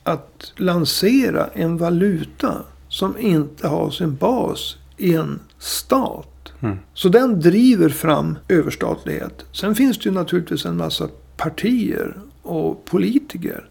att 0.02 0.52
lansera 0.56 1.46
en 1.52 1.76
valuta 1.76 2.62
som 2.88 3.18
inte 3.18 3.68
har 3.68 3.90
sin 3.90 4.16
bas 4.16 4.76
i 4.96 5.14
en 5.14 5.40
stat. 5.58 6.52
Mm. 6.60 6.76
Så 6.94 7.08
den 7.08 7.40
driver 7.40 7.88
fram 7.88 8.38
överstatlighet. 8.48 9.44
Sen 9.52 9.74
finns 9.74 9.98
det 9.98 10.04
ju 10.04 10.10
naturligtvis 10.10 10.64
en 10.66 10.76
massa 10.76 11.08
partier 11.36 12.16
och 12.42 12.84
politiker. 12.84 13.68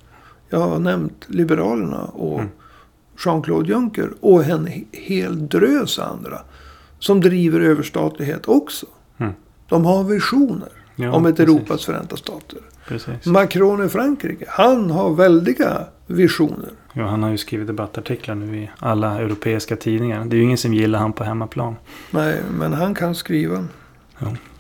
Jag 0.50 0.60
har 0.60 0.80
nämnt 0.80 1.26
Liberalerna 1.28 2.04
och 2.04 2.40
Mm. 2.40 2.52
Jean-Claude 3.26 3.70
Juncker 3.70 4.14
och 4.20 4.44
en 4.44 4.68
he- 4.68 4.86
hel 4.92 5.48
drös 5.48 6.00
andra. 6.00 6.42
Som 7.04 7.22
driver 7.22 7.60
överstatlighet 7.60 8.48
också. 8.48 8.86
Mm. 9.18 9.34
De 9.70 9.86
har 9.86 10.04
visioner 10.04 10.70
Ja, 10.96 11.12
om 11.12 11.26
ett 11.26 11.38
precis. 11.38 11.56
Europas 11.56 11.86
förenta 11.86 12.18
stater. 12.18 12.60
Precis. 12.88 13.26
Macron 13.26 13.86
i 13.86 13.90
Frankrike, 13.90 14.46
han 14.48 14.92
har 14.92 15.10
väldiga 15.16 15.86
visioner. 16.08 16.70
Ja, 16.94 17.06
han 17.06 17.24
har 17.24 17.30
ju 17.30 17.38
skrivit 17.38 17.68
debattartiklar 17.68 18.36
nu 18.36 18.58
i 18.58 18.70
alla 18.80 19.20
europeiska 19.20 19.76
tidningar. 19.76 20.26
Det 20.26 20.36
är 20.36 20.38
ju 20.38 20.44
ingen 20.44 20.58
som 20.58 20.74
gillar 20.74 21.00
han 21.00 21.14
på 21.14 21.24
hemmaplan. 21.24 21.76
Nej, 22.12 22.42
men 22.60 22.74
han 22.74 22.96
kan 22.96 23.16
skriva. 23.16 23.66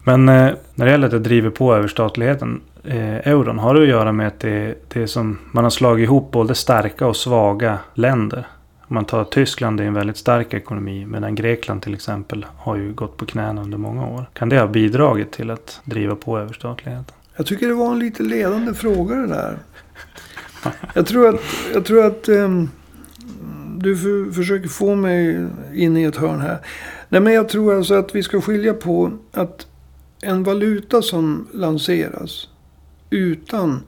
Men 0.03 0.29
eh, 0.29 0.51
när 0.75 0.85
det 0.85 0.91
gäller 0.91 1.05
att 1.05 1.11
det 1.11 1.19
driver 1.19 1.49
på 1.49 1.75
överstatligheten. 1.75 2.61
Eh, 2.83 3.27
euron 3.27 3.59
har 3.59 3.73
det 3.73 3.81
att 3.81 3.87
göra 3.87 4.11
med 4.11 4.27
att 4.27 4.39
det, 4.39 4.75
det 4.93 5.01
är 5.01 5.07
som 5.07 5.39
man 5.51 5.63
har 5.63 5.71
slagit 5.71 6.03
ihop 6.03 6.31
både 6.31 6.55
starka 6.55 7.07
och 7.07 7.15
svaga 7.15 7.77
länder. 7.93 8.47
Om 8.93 8.95
man 8.95 9.05
tar 9.05 9.23
Tyskland, 9.23 9.77
det 9.77 9.83
är 9.83 9.87
en 9.87 9.93
väldigt 9.93 10.17
stark 10.17 10.53
ekonomi. 10.53 11.05
Medan 11.05 11.35
Grekland 11.35 11.81
till 11.81 11.93
exempel 11.93 12.45
har 12.57 12.75
ju 12.75 12.93
gått 12.93 13.17
på 13.17 13.25
knäna 13.25 13.61
under 13.61 13.77
många 13.77 14.07
år. 14.07 14.29
Kan 14.33 14.49
det 14.49 14.59
ha 14.59 14.67
bidragit 14.67 15.31
till 15.31 15.51
att 15.51 15.81
driva 15.83 16.15
på 16.15 16.39
överstatligheten? 16.39 17.15
Jag 17.35 17.45
tycker 17.45 17.67
det 17.67 17.73
var 17.73 17.91
en 17.91 17.99
lite 17.99 18.23
ledande 18.23 18.73
fråga 18.73 19.15
det 19.15 19.27
där. 19.27 19.57
Jag 20.93 21.05
tror 21.05 21.35
att, 21.35 21.41
jag 21.73 21.85
tror 21.85 22.05
att 22.05 22.27
ehm, 22.27 22.69
du 23.77 23.97
för, 23.97 24.31
försöker 24.31 24.67
få 24.67 24.95
mig 24.95 25.47
in 25.73 25.97
i 25.97 26.03
ett 26.03 26.17
hörn 26.17 26.41
här. 26.41 26.57
Nej, 27.09 27.21
men 27.21 27.33
jag 27.33 27.49
tror 27.49 27.77
alltså 27.77 27.93
att 27.93 28.15
vi 28.15 28.23
ska 28.23 28.41
skilja 28.41 28.73
på 28.73 29.11
att 29.31 29.67
en 30.21 30.43
valuta 30.43 31.01
som 31.01 31.47
lanseras 31.53 32.47
utan 33.09 33.83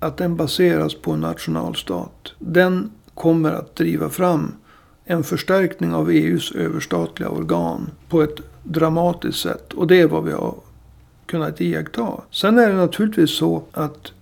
att 0.00 0.16
den 0.16 0.36
baseras 0.36 0.94
på 0.94 1.12
en 1.12 1.20
nationalstat. 1.20 2.32
Den 2.38 2.90
kommer 3.14 3.52
att 3.52 3.76
driva 3.76 4.08
fram 4.08 4.52
en 5.04 5.24
förstärkning 5.24 5.94
av 5.94 6.10
EUs 6.10 6.52
överstatliga 6.52 7.28
organ 7.28 7.90
på 8.08 8.22
ett 8.22 8.40
dramatiskt 8.62 9.40
sätt. 9.40 9.72
Och 9.72 9.86
det 9.86 10.00
är 10.00 10.06
vad 10.06 10.24
vi 10.24 10.32
har 10.32 10.54
kunnat 11.26 11.60
iaktta. 11.60 12.20
Sen 12.30 12.58
är 12.58 12.68
det 12.68 12.76
naturligtvis 12.76 13.30
så 13.30 13.62
att 13.72 14.12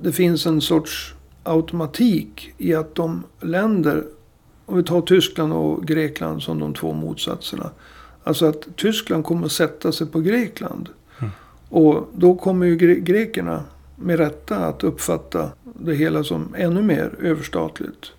det 0.00 0.12
finns 0.12 0.46
en 0.46 0.60
sorts 0.60 1.14
automatik 1.42 2.54
i 2.58 2.74
att 2.74 2.94
de 2.94 3.22
länder, 3.40 4.04
om 4.66 4.76
vi 4.76 4.82
tar 4.82 5.00
Tyskland 5.00 5.52
och 5.52 5.86
Grekland 5.86 6.42
som 6.42 6.58
de 6.58 6.74
två 6.74 6.92
motsatserna. 6.92 7.70
Alltså 8.24 8.46
att 8.46 8.76
Tyskland 8.76 9.24
kommer 9.24 9.46
att 9.46 9.52
sätta 9.52 9.92
sig 9.92 10.06
på 10.06 10.20
Grekland. 10.20 10.88
Mm. 11.18 11.30
Och 11.68 12.08
då 12.14 12.34
kommer 12.34 12.66
ju 12.66 12.76
gre- 12.76 13.00
grekerna 13.00 13.64
med 13.96 14.18
rätta 14.18 14.56
att 14.56 14.84
uppfatta 14.84 15.50
det 15.64 15.94
hela 15.94 16.24
som 16.24 16.54
ännu 16.56 16.82
mer 16.82 17.14
överstatligt. 17.22 18.12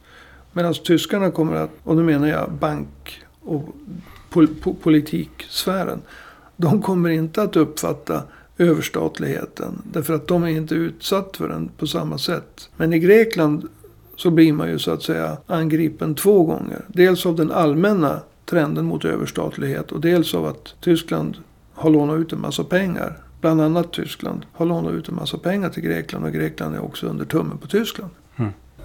Medan 0.54 0.74
tyskarna 0.74 1.32
kommer 1.32 1.56
att, 1.56 1.72
och 1.84 1.96
nu 1.96 2.04
menar 2.04 2.28
jag 2.28 2.52
bank 2.52 3.22
och 3.42 3.64
pol- 4.30 4.56
po- 4.62 4.76
politiksfären. 4.84 6.02
De 6.56 6.82
kommer 6.82 7.10
inte 7.10 7.42
att 7.42 7.56
uppfatta 7.56 8.24
överstatligheten. 8.58 9.82
Därför 9.94 10.14
att 10.14 10.28
de 10.28 10.44
är 10.44 10.48
inte 10.48 10.76
utsatt 10.76 11.38
för 11.38 11.50
den 11.50 11.70
på 11.78 11.88
samma 11.88 12.18
sätt. 12.18 12.70
Men 12.78 12.94
i 12.94 13.00
Grekland 13.00 13.68
så 14.16 14.30
blir 14.30 14.54
man 14.54 14.70
ju 14.70 14.80
så 14.80 14.92
att 14.92 15.04
säga 15.04 15.38
angripen 15.48 16.16
två 16.16 16.44
gånger. 16.44 16.82
Dels 16.88 17.26
av 17.26 17.36
den 17.36 17.52
allmänna 17.52 18.20
trenden 18.46 18.86
mot 18.86 19.06
överstatlighet 19.06 19.92
och 19.92 20.02
dels 20.02 20.36
av 20.36 20.46
att 20.46 20.76
Tyskland 20.82 21.38
har 21.74 21.90
lånat 21.90 22.20
ut 22.20 22.34
en 22.34 22.42
massa 22.42 22.64
pengar 22.64 23.18
bland 23.42 23.62
annat 23.62 23.94
Tyskland, 23.94 24.46
har 24.54 24.66
lånat 24.66 24.94
ut 24.94 25.10
en 25.10 25.16
massa 25.16 25.38
pengar 25.38 25.70
till 25.70 25.84
Grekland. 25.84 26.26
Och 26.26 26.32
Grekland 26.32 26.76
är 26.76 26.84
också 26.84 27.08
under 27.08 27.26
tummen 27.26 27.58
på 27.58 27.68
Tyskland. 27.68 28.12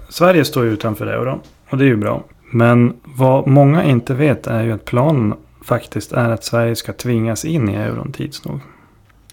Sverige 0.09 0.45
står 0.45 0.65
ju 0.65 0.71
utanför 0.71 1.07
euron. 1.07 1.39
Och 1.69 1.77
det 1.77 1.83
är 1.83 1.87
ju 1.87 1.95
bra. 1.95 2.23
Men 2.51 2.93
vad 3.03 3.47
många 3.47 3.83
inte 3.83 4.13
vet 4.13 4.47
är 4.47 4.63
ju 4.63 4.71
att 4.71 4.85
planen 4.85 5.33
faktiskt 5.63 6.11
är 6.11 6.29
att 6.29 6.43
Sverige 6.43 6.75
ska 6.75 6.93
tvingas 6.93 7.45
in 7.45 7.69
i 7.69 7.73
euron 7.73 8.11
tids 8.11 8.45
nog. 8.45 8.59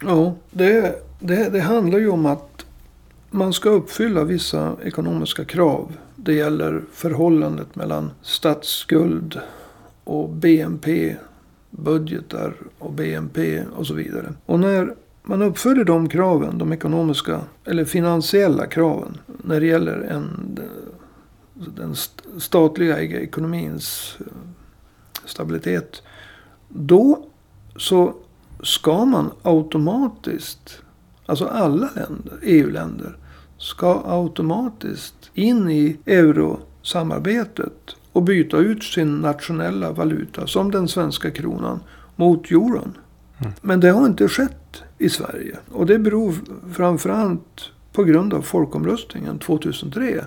Ja, 0.03 0.35
det, 0.51 1.05
det, 1.19 1.53
det 1.53 1.61
handlar 1.61 1.99
ju 1.99 2.09
om 2.09 2.27
att 2.27 2.67
man 3.31 3.53
ska 3.53 3.71
uppfylla 3.71 4.25
vissa 4.25 4.77
ekonomiska 4.85 5.45
krav. 5.45 5.93
Det 6.17 6.35
gäller 6.35 6.83
förhållandet 6.93 7.77
mellan 7.77 8.11
statsskuld 8.23 9.41
och 10.05 10.29
BNP, 10.29 11.17
budgetar 11.71 12.55
och 12.79 12.93
BNP 12.93 13.63
och 13.77 13.87
så 13.87 13.95
vidare. 13.95 14.33
Och 14.47 14.61
när 14.61 14.95
man 15.23 15.43
uppfyller 15.43 15.85
de 15.85 16.09
kraven, 16.09 16.59
de 16.59 16.73
ekonomiska 16.73 17.41
eller 17.65 17.85
finansiella 17.85 18.67
kraven, 18.67 19.19
när 19.27 19.61
det 19.61 19.67
gäller 19.67 20.01
en, 20.01 20.59
den 21.55 21.95
statliga 22.39 23.01
ekonomins 23.01 24.17
eh, 24.21 24.27
stabilitet. 25.25 26.03
Då 26.69 27.27
så 27.77 28.15
ska 28.63 29.05
man 29.05 29.31
automatiskt, 29.43 30.83
alltså 31.27 31.45
alla 31.45 31.91
länder, 31.95 32.39
EU-länder, 32.43 33.17
ska 33.59 34.03
automatiskt 34.07 35.31
in 35.35 35.71
i 35.71 35.97
eurosamarbetet 36.07 37.97
och 38.13 38.23
byta 38.23 38.57
ut 38.57 38.85
sin 38.85 39.21
nationella 39.21 39.93
valuta, 39.93 40.47
som 40.47 40.71
den 40.71 40.89
svenska 40.89 41.31
kronan, 41.31 41.81
mot 42.17 42.51
euron. 42.51 42.99
Mm. 43.39 43.53
Men 43.61 43.81
det 43.81 43.91
har 43.91 44.07
inte 44.07 44.29
skett 44.29 44.60
i 45.01 45.09
Sverige. 45.09 45.57
Och 45.73 45.87
det 45.87 45.99
beror 45.99 46.35
framförallt 46.73 47.71
på 47.93 48.05
grund 48.05 48.35
av 48.35 48.43
folkomröstningen 48.43 49.39
2003. 49.39 50.25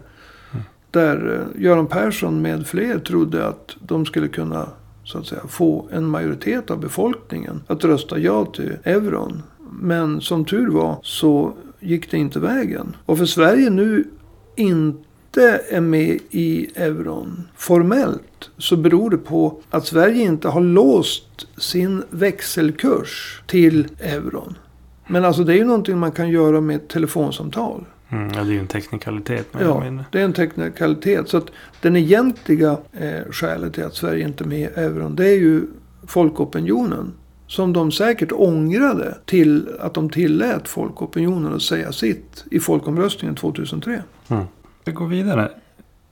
Där 0.91 1.47
eh, 1.55 1.61
Göran 1.63 1.87
Persson 1.87 2.41
med 2.41 2.67
fler 2.67 2.99
trodde 2.99 3.47
att 3.47 3.75
de 3.79 4.05
skulle 4.05 4.27
kunna 4.27 4.69
så 5.03 5.17
att 5.17 5.25
säga, 5.25 5.41
få 5.47 5.87
en 5.91 6.05
majoritet 6.05 6.71
av 6.71 6.79
befolkningen 6.79 7.61
att 7.67 7.83
rösta 7.83 8.19
ja 8.19 8.45
till 8.45 8.77
euron. 8.83 9.43
Men 9.71 10.21
som 10.21 10.45
tur 10.45 10.67
var 10.67 10.97
så 11.03 11.53
gick 11.79 12.11
det 12.11 12.17
inte 12.17 12.39
vägen. 12.39 12.95
Och 13.05 13.17
för 13.17 13.25
Sverige 13.25 13.69
nu 13.69 14.07
inte 14.55 15.03
är 15.41 15.81
med 15.81 16.19
i 16.29 16.67
euron 16.75 17.47
formellt 17.55 18.49
så 18.57 18.77
beror 18.77 19.09
det 19.09 19.17
på 19.17 19.61
att 19.69 19.85
Sverige 19.85 20.23
inte 20.23 20.47
har 20.47 20.61
låst 20.61 21.47
sin 21.57 22.03
växelkurs 22.09 23.41
till 23.47 23.87
euron. 23.99 24.57
Men 25.07 25.25
alltså 25.25 25.43
det 25.43 25.53
är 25.53 25.57
ju 25.57 25.63
någonting 25.63 25.97
man 25.97 26.11
kan 26.11 26.29
göra 26.29 26.61
med 26.61 26.75
ett 26.75 26.87
telefonsamtal. 26.87 27.85
Mm, 28.09 28.31
ja, 28.35 28.43
det 28.43 28.49
är 28.49 28.53
ju 28.53 28.59
en 28.59 28.67
teknikalitet. 28.67 29.47
Ja, 29.59 29.83
det 30.11 30.19
är 30.19 30.25
en 30.25 30.33
teknikalitet. 30.33 31.29
Så 31.29 31.37
att 31.37 31.45
den 31.81 31.95
egentliga 31.95 32.77
eh, 32.91 33.31
skälet 33.31 33.73
till 33.73 33.83
att 33.83 33.95
Sverige 33.95 34.27
inte 34.27 34.43
är 34.43 34.47
med 34.47 34.59
i 34.59 34.63
euron. 34.63 35.15
Det 35.15 35.27
är 35.27 35.37
ju 35.37 35.61
folkopinionen. 36.07 37.13
Som 37.47 37.73
de 37.73 37.91
säkert 37.91 38.31
ångrade 38.31 39.17
till 39.25 39.69
att 39.79 39.93
de 39.93 40.09
tillät 40.09 40.67
folkopinionen 40.67 41.53
att 41.53 41.61
säga 41.61 41.91
sitt 41.91 42.45
i 42.51 42.59
folkomröstningen 42.59 43.35
2003. 43.35 44.03
Mm. 44.27 44.43
Vi 44.85 44.91
går 44.91 45.07
vidare. 45.07 45.49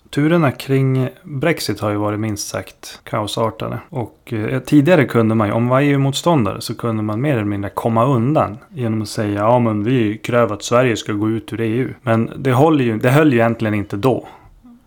Turerna 0.10 0.52
kring 0.52 1.10
Brexit 1.24 1.80
har 1.80 1.90
ju 1.90 1.96
varit 1.96 2.20
minst 2.20 2.48
sagt 2.48 3.00
kaosartade. 3.04 3.80
Och 3.90 4.34
eh, 4.34 4.60
tidigare 4.60 5.06
kunde 5.06 5.36
man 5.36 5.48
ju, 5.48 5.54
om 5.54 5.64
man 5.64 5.70
var 5.70 5.82
EU-motståndare, 5.82 6.62
så 6.62 6.76
kunde 6.76 7.04
man 7.04 7.22
mer 7.22 7.34
eller 7.34 7.44
mindre 7.44 7.70
komma 7.70 8.06
undan. 8.06 8.58
Genom 8.70 9.02
att 9.02 9.10
säga, 9.10 9.40
ja 9.40 9.60
men 9.60 9.84
vi 9.84 10.18
kräver 10.18 10.54
att 10.54 10.64
Sverige 10.64 10.98
ska 10.98 11.14
gå 11.14 11.30
ut 11.30 11.54
ur 11.54 11.62
EU. 11.62 11.90
Men 12.02 12.32
det, 12.36 12.52
håller 12.52 12.84
ju, 12.84 12.98
det 12.98 13.10
höll 13.10 13.34
ju 13.34 13.40
egentligen 13.40 13.74
inte 13.74 13.98
då. 13.98 14.28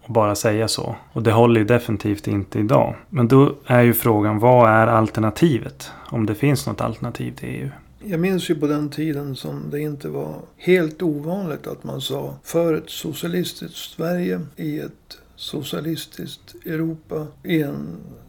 Att 0.04 0.14
bara 0.14 0.34
säga 0.34 0.68
så. 0.68 0.96
Och 1.12 1.22
det 1.22 1.32
håller 1.32 1.60
ju 1.60 1.66
definitivt 1.66 2.26
inte 2.26 2.58
idag. 2.58 2.94
Men 3.08 3.28
då 3.28 3.52
är 3.66 3.82
ju 3.82 3.94
frågan, 3.94 4.38
vad 4.38 4.70
är 4.70 4.86
alternativet? 4.86 5.90
Om 6.06 6.26
det 6.26 6.34
finns 6.34 6.66
något 6.66 6.80
alternativ 6.80 7.32
till 7.32 7.48
EU. 7.48 7.68
Jag 8.06 8.20
minns 8.20 8.50
ju 8.50 8.54
på 8.54 8.66
den 8.66 8.90
tiden 8.90 9.36
som 9.36 9.70
det 9.70 9.80
inte 9.80 10.08
var 10.08 10.40
helt 10.56 11.02
ovanligt 11.02 11.66
att 11.66 11.84
man 11.84 12.00
sa 12.00 12.36
för 12.42 12.74
ett 12.74 12.90
socialistiskt 12.90 13.76
Sverige 13.76 14.40
i 14.56 14.78
ett 14.78 15.18
socialistiskt 15.36 16.54
Europa 16.66 17.26
i 17.42 17.62
en 17.62 17.86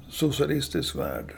socialistisk 0.09 0.95
värld. 0.95 1.33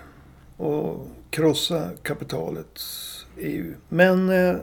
Och 0.58 1.08
krossa 1.30 1.90
kapitalets 2.02 3.26
EU. 3.38 3.74
Men 3.90 4.30
eh, 4.30 4.56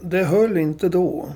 det 0.00 0.24
höll 0.24 0.56
inte 0.56 0.88
då. 0.88 1.32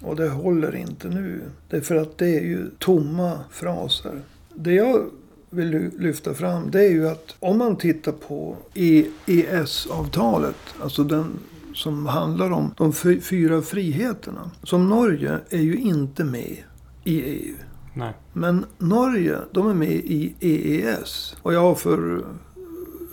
Och 0.00 0.16
det 0.16 0.28
håller 0.28 0.76
inte 0.76 1.08
nu. 1.08 1.40
Därför 1.68 1.96
att 1.96 2.18
det 2.18 2.36
är 2.36 2.44
ju 2.44 2.70
tomma 2.78 3.40
fraser. 3.50 4.22
Det 4.54 4.72
jag 4.72 5.10
vill 5.50 5.68
ly- 5.70 5.90
lyfta 5.98 6.34
fram 6.34 6.70
det 6.70 6.80
är 6.80 6.90
ju 6.90 7.08
att 7.08 7.36
om 7.40 7.58
man 7.58 7.76
tittar 7.76 8.12
på 8.12 8.56
EES-avtalet, 8.74 10.56
alltså 10.82 11.04
den 11.04 11.26
som 11.74 12.06
handlar 12.06 12.50
om 12.50 12.74
de 12.76 12.92
fy- 12.92 13.20
fyra 13.20 13.62
friheterna. 13.62 14.50
Som 14.62 14.88
Norge 14.88 15.38
är 15.50 15.60
ju 15.60 15.76
inte 15.76 16.24
med 16.24 16.56
i 17.04 17.20
EU. 17.22 17.54
Nej. 17.94 18.12
Men 18.32 18.64
Norge, 18.78 19.38
de 19.52 19.68
är 19.68 19.74
med 19.74 19.92
i 19.92 20.34
EES. 20.40 21.36
Och 21.42 21.54
jag 21.54 21.60
har 21.60 21.74
för 21.74 22.24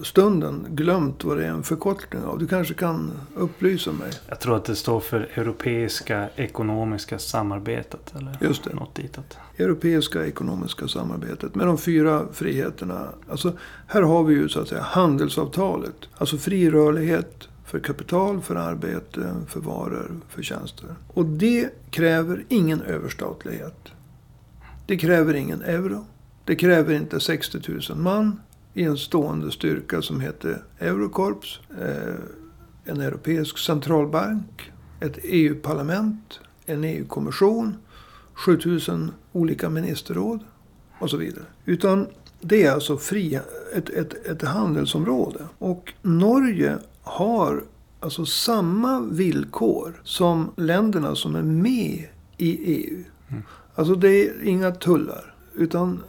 stunden 0.04 0.66
glömt 0.70 1.24
vad 1.24 1.38
det 1.38 1.46
är 1.46 1.50
en 1.50 1.64
förkortning 1.64 2.24
av. 2.24 2.40
Du 2.40 2.48
kanske 2.48 2.74
kan 2.74 3.12
upplysa 3.36 3.92
mig. 3.92 4.12
Jag 4.28 4.40
tror 4.40 4.56
att 4.56 4.66
det 4.66 4.76
står 4.76 5.00
för 5.00 5.30
Europeiska 5.34 6.30
ekonomiska 6.36 7.20
samarbetet. 7.20 8.14
Eller 8.16 8.38
Just 8.42 8.64
det. 8.64 8.76
något 8.76 8.96
ditåt. 8.96 9.38
Europeiska 9.58 10.26
ekonomiska 10.26 10.88
samarbetet 10.88 11.56
med 11.56 11.68
de 11.68 11.78
fyra 11.78 12.26
friheterna. 12.34 13.08
Alltså, 13.30 13.54
här 13.88 14.02
har 14.02 14.24
vi 14.24 14.34
ju 14.34 14.50
så 14.50 14.60
att 14.60 14.68
säga 14.68 14.82
handelsavtalet. 14.82 15.96
Alltså 16.18 16.38
fri 16.38 16.72
rörlighet 16.72 17.48
för 17.66 17.80
kapital, 17.80 18.42
för 18.42 18.56
arbete, 18.56 19.36
för 19.48 19.60
varor, 19.60 20.12
för 20.30 20.42
tjänster. 20.42 20.96
Och 21.08 21.26
det 21.26 21.70
kräver 21.90 22.46
ingen 22.50 22.82
överstatlighet. 22.82 23.88
Det 24.86 24.98
kräver 24.98 25.34
ingen 25.34 25.62
euro. 25.62 26.06
Det 26.46 26.56
kräver 26.56 26.94
inte 26.94 27.20
60 27.20 27.60
000 27.90 27.98
man 27.98 28.40
i 28.74 28.84
en 28.84 28.98
stående 28.98 29.52
styrka 29.52 30.02
som 30.02 30.20
heter 30.20 30.64
Eurokorps. 30.80 31.60
Eh, 31.82 32.16
en 32.86 33.02
europeisk 33.02 33.58
centralbank. 33.58 34.72
Ett 35.00 35.20
EU-parlament. 35.24 36.40
En 36.66 36.84
EU-kommission. 36.84 37.76
7000 38.34 39.12
olika 39.32 39.70
ministerråd 39.70 40.40
och 41.00 41.10
så 41.10 41.18
vidare. 41.18 41.44
Utan 41.66 42.08
det 42.42 42.64
är 42.64 42.72
alltså 42.72 42.98
fri, 42.98 43.40
ett, 43.74 43.90
ett, 43.90 44.26
ett 44.26 44.42
handelsområde. 44.42 45.40
Och 45.58 45.94
Norge 46.02 46.78
har 47.02 47.64
alltså 48.00 48.26
samma 48.26 49.00
villkor 49.02 50.02
som 50.04 50.52
länderna 50.58 51.16
som 51.16 51.36
är 51.36 51.42
med 51.42 52.08
i 52.38 52.76
EU. 52.76 53.04
Alltså 53.76 53.96
det 53.96 54.28
är 54.28 54.44
inga 54.44 54.72
tullar. 54.72 55.36
Utan 55.54 56.04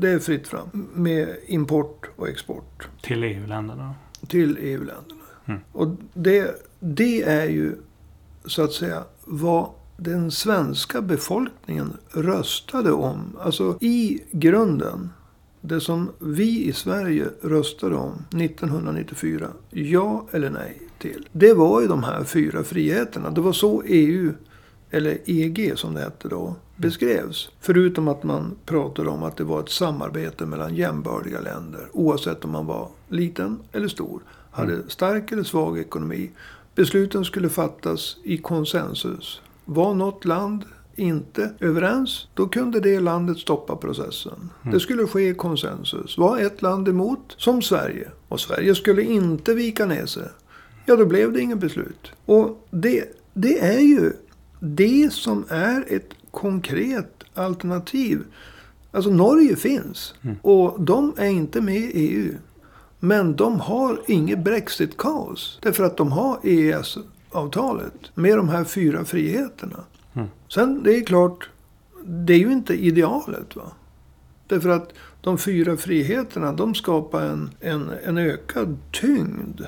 det 0.00 0.08
är 0.10 0.18
fritt 0.18 0.48
fram 0.48 0.88
med 0.94 1.36
import 1.46 2.06
och 2.16 2.28
export 2.28 2.88
Till 3.02 3.24
EU-länderna. 3.24 3.94
till 4.28 4.58
EU-länderna. 4.60 5.20
Mm. 5.46 5.60
Och 5.72 5.88
det, 6.14 6.64
det 6.80 7.22
är 7.22 7.46
ju 7.46 7.72
så 8.44 8.62
att 8.62 8.72
säga 8.72 9.04
vad 9.24 9.70
den 9.96 10.30
svenska 10.30 11.00
befolkningen 11.02 11.92
röstade 12.10 12.92
om. 12.92 13.36
Alltså 13.40 13.78
i 13.80 14.22
grunden. 14.32 15.10
Det 15.60 15.80
som 15.80 16.10
vi 16.18 16.64
i 16.64 16.72
Sverige 16.72 17.26
röstade 17.42 17.96
om 17.96 18.24
1994. 18.40 19.48
Ja 19.70 20.26
eller 20.32 20.50
nej 20.50 20.82
till. 20.98 21.28
Det 21.32 21.54
var 21.54 21.80
ju 21.80 21.86
de 21.86 22.02
här 22.02 22.24
fyra 22.24 22.64
friheterna. 22.64 23.30
Det 23.30 23.40
var 23.40 23.52
så 23.52 23.82
EU, 23.86 24.32
eller 24.90 25.18
EG 25.24 25.72
som 25.76 25.94
det 25.94 26.00
hette 26.00 26.28
då, 26.28 26.56
beskrevs. 26.76 27.50
Förutom 27.60 28.08
att 28.08 28.22
man 28.22 28.56
pratade 28.64 29.08
om 29.10 29.22
att 29.22 29.36
det 29.36 29.44
var 29.44 29.60
ett 29.60 29.68
samarbete 29.68 30.46
mellan 30.46 30.74
jämbördiga 30.74 31.40
länder. 31.40 31.88
Oavsett 31.92 32.44
om 32.44 32.50
man 32.50 32.66
var 32.66 32.88
liten 33.08 33.58
eller 33.72 33.88
stor. 33.88 34.20
Hade 34.50 34.90
stark 34.90 35.32
eller 35.32 35.42
svag 35.42 35.78
ekonomi. 35.78 36.30
Besluten 36.74 37.24
skulle 37.24 37.48
fattas 37.48 38.16
i 38.22 38.38
konsensus. 38.38 39.40
Var 39.64 39.94
något 39.94 40.24
land 40.24 40.64
inte 40.96 41.50
överens, 41.60 42.28
då 42.34 42.48
kunde 42.48 42.80
det 42.80 43.00
landet 43.00 43.38
stoppa 43.38 43.76
processen. 43.76 44.50
Det 44.72 44.80
skulle 44.80 45.06
ske 45.06 45.28
i 45.28 45.34
konsensus. 45.34 46.18
Var 46.18 46.38
ett 46.38 46.62
land 46.62 46.88
emot, 46.88 47.34
som 47.36 47.62
Sverige, 47.62 48.10
och 48.28 48.40
Sverige 48.40 48.74
skulle 48.74 49.02
inte 49.02 49.54
vika 49.54 49.86
ner 49.86 50.06
sig, 50.06 50.28
ja 50.86 50.96
då 50.96 51.06
blev 51.06 51.32
det 51.32 51.40
inget 51.40 51.58
beslut. 51.58 52.12
Och 52.24 52.66
det, 52.70 53.04
det 53.34 53.58
är 53.58 53.80
ju 53.80 54.12
det 54.60 55.12
som 55.12 55.44
är 55.48 55.84
ett 55.88 56.08
konkret 56.36 57.24
alternativ. 57.34 58.24
Alltså 58.90 59.10
Norge 59.10 59.56
finns 59.56 60.14
och 60.42 60.80
de 60.80 61.14
är 61.16 61.28
inte 61.28 61.60
med 61.60 61.76
i 61.76 61.90
EU. 61.94 62.34
Men 63.00 63.36
de 63.36 63.60
har 63.60 64.00
inget 64.06 64.38
Brexit-kaos. 64.38 65.58
Därför 65.62 65.84
att 65.84 65.96
de 65.96 66.12
har 66.12 66.38
EES-avtalet 66.42 68.10
med 68.14 68.36
de 68.36 68.48
här 68.48 68.64
fyra 68.64 69.04
friheterna. 69.04 69.84
Mm. 70.12 70.28
Sen, 70.48 70.82
det 70.82 70.96
är 70.96 71.04
klart, 71.04 71.48
det 72.04 72.32
är 72.32 72.38
ju 72.38 72.52
inte 72.52 72.74
idealet. 72.74 73.56
va. 73.56 73.72
Därför 74.46 74.68
att 74.68 74.92
de 75.20 75.38
fyra 75.38 75.76
friheterna, 75.76 76.52
de 76.52 76.74
skapar 76.74 77.22
en, 77.22 77.50
en, 77.60 77.90
en 78.04 78.18
ökad 78.18 78.76
tyngd 78.92 79.60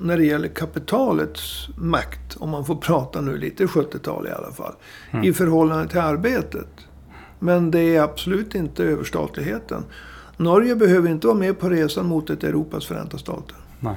när 0.00 0.16
det 0.16 0.24
gäller 0.24 0.48
kapitalets 0.48 1.68
makt, 1.76 2.36
om 2.38 2.50
man 2.50 2.64
får 2.64 2.76
prata 2.76 3.20
nu 3.20 3.36
lite 3.36 3.66
70-tal 3.66 4.26
i 4.26 4.30
alla 4.30 4.52
fall, 4.52 4.72
Mm. 5.10 5.24
i 5.24 5.32
förhållande 5.32 5.88
till 5.88 6.00
arbetet. 6.00 6.68
Men 7.38 7.70
det 7.70 7.96
är 7.96 8.02
absolut 8.02 8.54
inte 8.54 8.84
överstatligheten. 8.84 9.84
Norge 10.36 10.76
behöver 10.76 11.10
inte 11.10 11.26
vara 11.26 11.38
med 11.38 11.58
på 11.58 11.68
resan 11.68 12.06
mot 12.06 12.30
ett 12.30 12.44
Europas 12.44 12.86
förenta 12.86 13.18
stater. 13.18 13.56
Nej. 13.80 13.96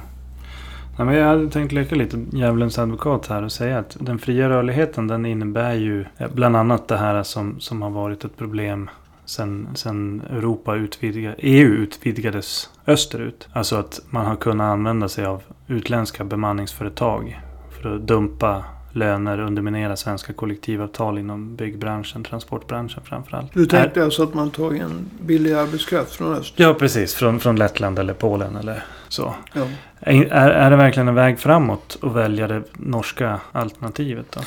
Nej, 0.98 1.06
men 1.06 1.16
jag 1.16 1.26
hade 1.28 1.50
tänkt 1.50 1.72
leka 1.72 1.96
lite 1.96 2.26
djävulens 2.32 2.80
advokat 2.80 3.28
här 3.28 3.44
och 3.44 3.52
säga 3.52 3.80
att 3.80 3.98
den 4.00 4.20
fria 4.20 4.50
rörligheten 4.50 5.08
den 5.08 5.26
innebär 5.26 5.74
ju 5.74 6.06
eh, 6.18 6.32
bland 6.34 6.56
annat 6.56 6.88
det 6.88 6.98
här 6.98 7.24
som, 7.24 7.60
som 7.60 7.82
har 7.82 7.90
varit 7.90 8.24
ett 8.26 8.38
problem 8.38 8.90
sen, 9.32 9.67
sen 9.76 10.22
Europa 10.30 10.76
utvidga, 10.76 11.36
EU 11.38 11.67
utvidgades 11.67 12.70
österut. 12.88 13.48
Alltså 13.54 13.76
att 13.76 14.00
man 14.10 14.26
har 14.26 14.36
kunnat 14.36 14.65
använda 14.65 15.10
sig 15.10 15.26
av 15.26 15.44
utländska 15.67 16.24
bemanningsföretag 16.24 17.41
för 17.82 17.96
att 17.96 18.02
dumpa 18.02 18.63
löner, 18.91 19.39
underminera 19.39 19.96
svenska 19.96 20.34
kollektivavtal 20.34 21.17
inom 21.17 21.56
byggbranschen, 21.56 22.24
transportbranschen 22.24 23.04
framförallt. 23.04 23.54
Du 23.54 23.65
tänkte 23.65 24.04
alltså 24.04 24.24
att 24.24 24.34
man 24.34 24.52
tar 24.52 24.72
en 24.72 25.10
billig 25.22 25.54
arbetskraft 25.54 26.15
från 26.15 26.34
öst? 26.34 26.54
Ja, 26.56 26.74
precis. 26.74 27.15
Från, 27.15 27.39
från 27.39 27.56
Lettland 27.56 28.00
eller 28.00 28.13
Polen 28.13 28.56
eller 28.56 28.84
så. 29.08 29.36
Ja. 29.54 29.62
Är, 30.00 30.26
är 30.34 30.70
det 30.70 30.76
verkligen 30.76 31.08
en 31.08 31.15
väg 31.15 31.39
framåt 31.39 31.98
att 32.02 32.12
välja 32.15 32.48
det 32.48 32.63
norska 32.74 33.39
alternativet 33.52 34.26
då? 34.32 34.41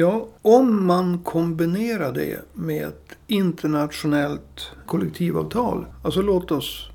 Ja, 0.00 0.28
om 0.42 0.86
man 0.86 1.18
kombinerar 1.18 2.12
det 2.12 2.40
med 2.54 2.88
ett 2.88 3.16
internationellt 3.26 4.72
kollektivavtal. 4.86 5.86
Alltså 6.02 6.22
låt 6.22 6.50
oss 6.50 6.88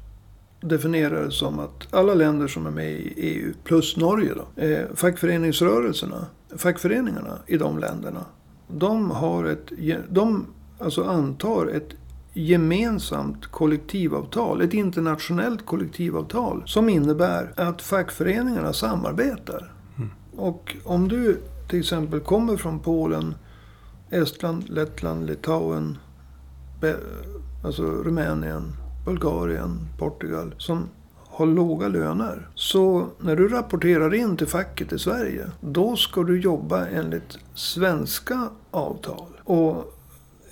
definiera 0.62 1.22
det 1.22 1.32
som 1.32 1.60
att 1.60 1.94
alla 1.94 2.14
länder 2.14 2.48
som 2.48 2.66
är 2.66 2.72
med 2.72 2.92
i 2.92 3.14
EU 3.18 3.54
plus 3.64 3.98
Norge 3.98 4.34
då. 4.34 4.62
Eh, 4.62 4.86
fackföreningsrörelserna, 4.96 6.26
fackföreningarna 6.58 7.40
i 7.48 7.58
de 7.58 7.80
länderna. 7.80 8.26
De 8.68 9.12
har 9.12 9.46
ett, 9.46 9.72
de 10.10 10.46
alltså 10.80 11.04
antar 11.04 11.68
ett 11.68 11.90
gemensamt 12.34 13.46
kollektivavtal, 13.46 14.62
ett 14.62 14.74
internationellt 14.74 15.66
kollektivavtal 15.66 16.64
som 16.66 16.90
innebär 16.90 17.54
att 17.56 17.82
fackföreningarna 17.82 18.74
samarbetar. 18.74 19.72
Mm. 19.98 20.10
Och 20.36 20.76
om 20.84 21.08
du 21.08 21.42
till 21.70 21.80
exempel 21.80 22.20
kommer 22.20 22.58
från 22.58 22.80
Polen, 22.80 23.36
Estland, 24.10 24.70
Lettland, 24.70 25.26
Litauen, 25.26 25.98
Be- 26.82 27.00
alltså 27.64 27.84
Rumänien, 27.84 28.74
Bulgarien, 29.06 29.80
Portugal 29.98 30.56
som 30.58 30.90
har 31.16 31.46
låga 31.46 31.88
löner. 31.88 32.50
Så 32.56 33.08
när 33.20 33.36
du 33.36 33.48
rapporterar 33.48 34.14
in 34.14 34.38
till 34.38 34.48
facket 34.48 34.94
i 34.94 35.00
Sverige, 35.00 35.48
då 35.62 35.96
ska 35.96 36.24
du 36.24 36.42
jobba 36.42 36.88
enligt 36.88 37.38
svenska 37.54 38.50
avtal. 38.72 39.28
Och 39.44 39.94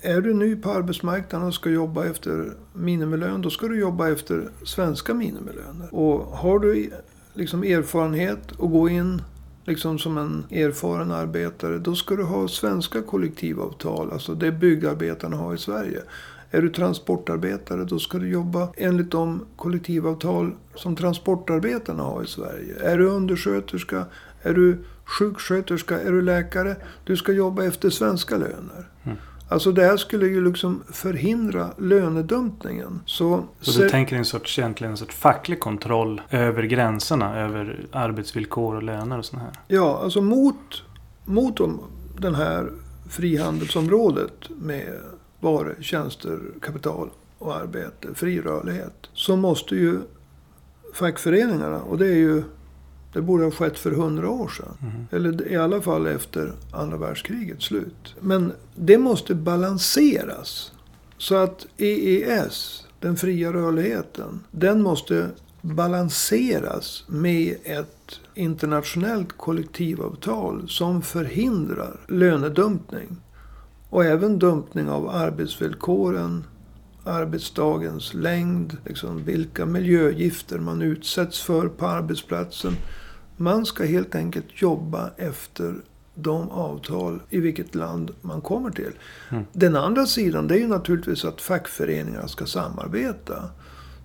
är 0.00 0.20
du 0.20 0.34
ny 0.34 0.56
på 0.56 0.70
arbetsmarknaden 0.70 1.48
och 1.48 1.54
ska 1.54 1.70
jobba 1.70 2.04
efter 2.04 2.56
minimilön, 2.72 3.42
då 3.42 3.50
ska 3.50 3.68
du 3.68 3.80
jobba 3.80 4.08
efter 4.08 4.48
svenska 4.64 5.14
minimilöner. 5.14 5.94
Och 5.94 6.20
har 6.20 6.58
du 6.58 6.90
liksom 7.34 7.62
erfarenhet 7.62 8.52
och 8.52 8.70
gå 8.70 8.88
in 8.88 9.22
liksom 9.64 9.98
som 9.98 10.18
en 10.18 10.44
erfaren 10.50 11.12
arbetare, 11.12 11.78
då 11.78 11.94
ska 11.94 12.16
du 12.16 12.22
ha 12.22 12.48
svenska 12.48 13.02
kollektivavtal, 13.02 14.12
alltså 14.12 14.34
det 14.34 14.52
byggarbetarna 14.52 15.36
har 15.36 15.54
i 15.54 15.58
Sverige. 15.58 16.02
Är 16.50 16.62
du 16.62 16.68
transportarbetare, 16.68 17.84
då 17.84 17.98
ska 17.98 18.18
du 18.18 18.28
jobba 18.28 18.68
enligt 18.76 19.10
de 19.10 19.44
kollektivavtal 19.56 20.52
som 20.74 20.96
transportarbetarna 20.96 22.02
har 22.02 22.22
i 22.22 22.26
Sverige. 22.26 22.74
Är 22.80 22.98
du 22.98 23.06
undersköterska, 23.06 24.04
är 24.42 24.54
du 24.54 24.78
sjuksköterska, 25.04 26.00
är 26.00 26.12
du 26.12 26.22
läkare, 26.22 26.76
du 27.04 27.16
ska 27.16 27.32
jobba 27.32 27.64
efter 27.64 27.90
svenska 27.90 28.36
löner. 28.36 28.88
Mm. 29.04 29.16
Alltså 29.54 29.72
det 29.72 29.84
här 29.84 29.96
skulle 29.96 30.26
ju 30.26 30.44
liksom 30.44 30.82
förhindra 30.90 31.70
lönedumpningen. 31.78 33.00
Så, 33.06 33.44
Så 33.60 33.82
du 33.82 33.88
tänker 33.88 34.16
en 34.16 34.24
sorts, 34.24 34.58
egentligen 34.58 34.90
en 34.90 34.96
sorts 34.96 35.16
facklig 35.16 35.60
kontroll 35.60 36.22
över 36.30 36.62
gränserna, 36.62 37.38
över 37.38 37.86
arbetsvillkor 37.92 38.76
och 38.76 38.82
löner 38.82 39.18
och 39.18 39.24
sånt 39.24 39.42
här? 39.42 39.52
Ja, 39.68 40.00
alltså 40.02 40.20
mot, 40.20 40.82
mot 41.24 41.56
de, 41.56 41.80
den 42.18 42.34
här 42.34 42.72
frihandelsområdet 43.10 44.48
med 44.48 44.98
varor, 45.40 45.76
tjänster, 45.80 46.38
kapital 46.60 47.10
och 47.38 47.56
arbete, 47.56 48.08
fri 48.14 48.40
rörlighet. 48.40 49.08
Så 49.12 49.36
måste 49.36 49.74
ju 49.74 49.98
fackföreningarna, 50.94 51.82
och 51.82 51.98
det 51.98 52.06
är 52.06 52.16
ju 52.16 52.42
det 53.14 53.22
borde 53.22 53.44
ha 53.44 53.50
skett 53.50 53.78
för 53.78 53.90
hundra 53.90 54.30
år 54.30 54.48
sedan. 54.48 54.76
Mhm. 54.80 55.06
Eller 55.10 55.52
i 55.52 55.56
alla 55.56 55.80
fall 55.80 56.06
efter 56.06 56.52
andra 56.70 56.96
världskrigets 56.96 57.64
slut. 57.64 58.14
Men 58.20 58.52
det 58.74 58.98
måste 58.98 59.34
balanseras. 59.34 60.72
Så 61.18 61.34
att 61.34 61.66
EES, 61.76 62.86
den 63.00 63.16
fria 63.16 63.52
rörligheten, 63.52 64.40
den 64.50 64.82
måste 64.82 65.28
balanseras 65.60 67.04
med 67.08 67.56
ett 67.64 68.20
internationellt 68.34 69.38
kollektivavtal 69.38 70.68
som 70.68 71.02
förhindrar 71.02 72.00
lönedumpning. 72.08 73.16
Och 73.90 74.04
även 74.04 74.38
dumpning 74.38 74.88
av 74.88 75.08
arbetsvillkoren, 75.08 76.44
arbetsdagens 77.04 78.14
längd, 78.14 78.76
liksom 78.86 79.24
vilka 79.24 79.66
miljögifter 79.66 80.58
man 80.58 80.82
utsätts 80.82 81.42
för 81.42 81.68
på 81.68 81.86
arbetsplatsen. 81.86 82.76
Man 83.36 83.66
ska 83.66 83.84
helt 83.84 84.14
enkelt 84.14 84.46
jobba 84.62 85.10
efter 85.16 85.74
de 86.14 86.50
avtal 86.50 87.20
i 87.30 87.40
vilket 87.40 87.74
land 87.74 88.10
man 88.20 88.40
kommer 88.40 88.70
till. 88.70 88.92
Mm. 89.30 89.44
Den 89.52 89.76
andra 89.76 90.06
sidan 90.06 90.46
det 90.48 90.54
är 90.54 90.58
ju 90.58 90.68
naturligtvis 90.68 91.24
att 91.24 91.40
fackföreningarna 91.40 92.28
ska 92.28 92.46
samarbeta. 92.46 93.34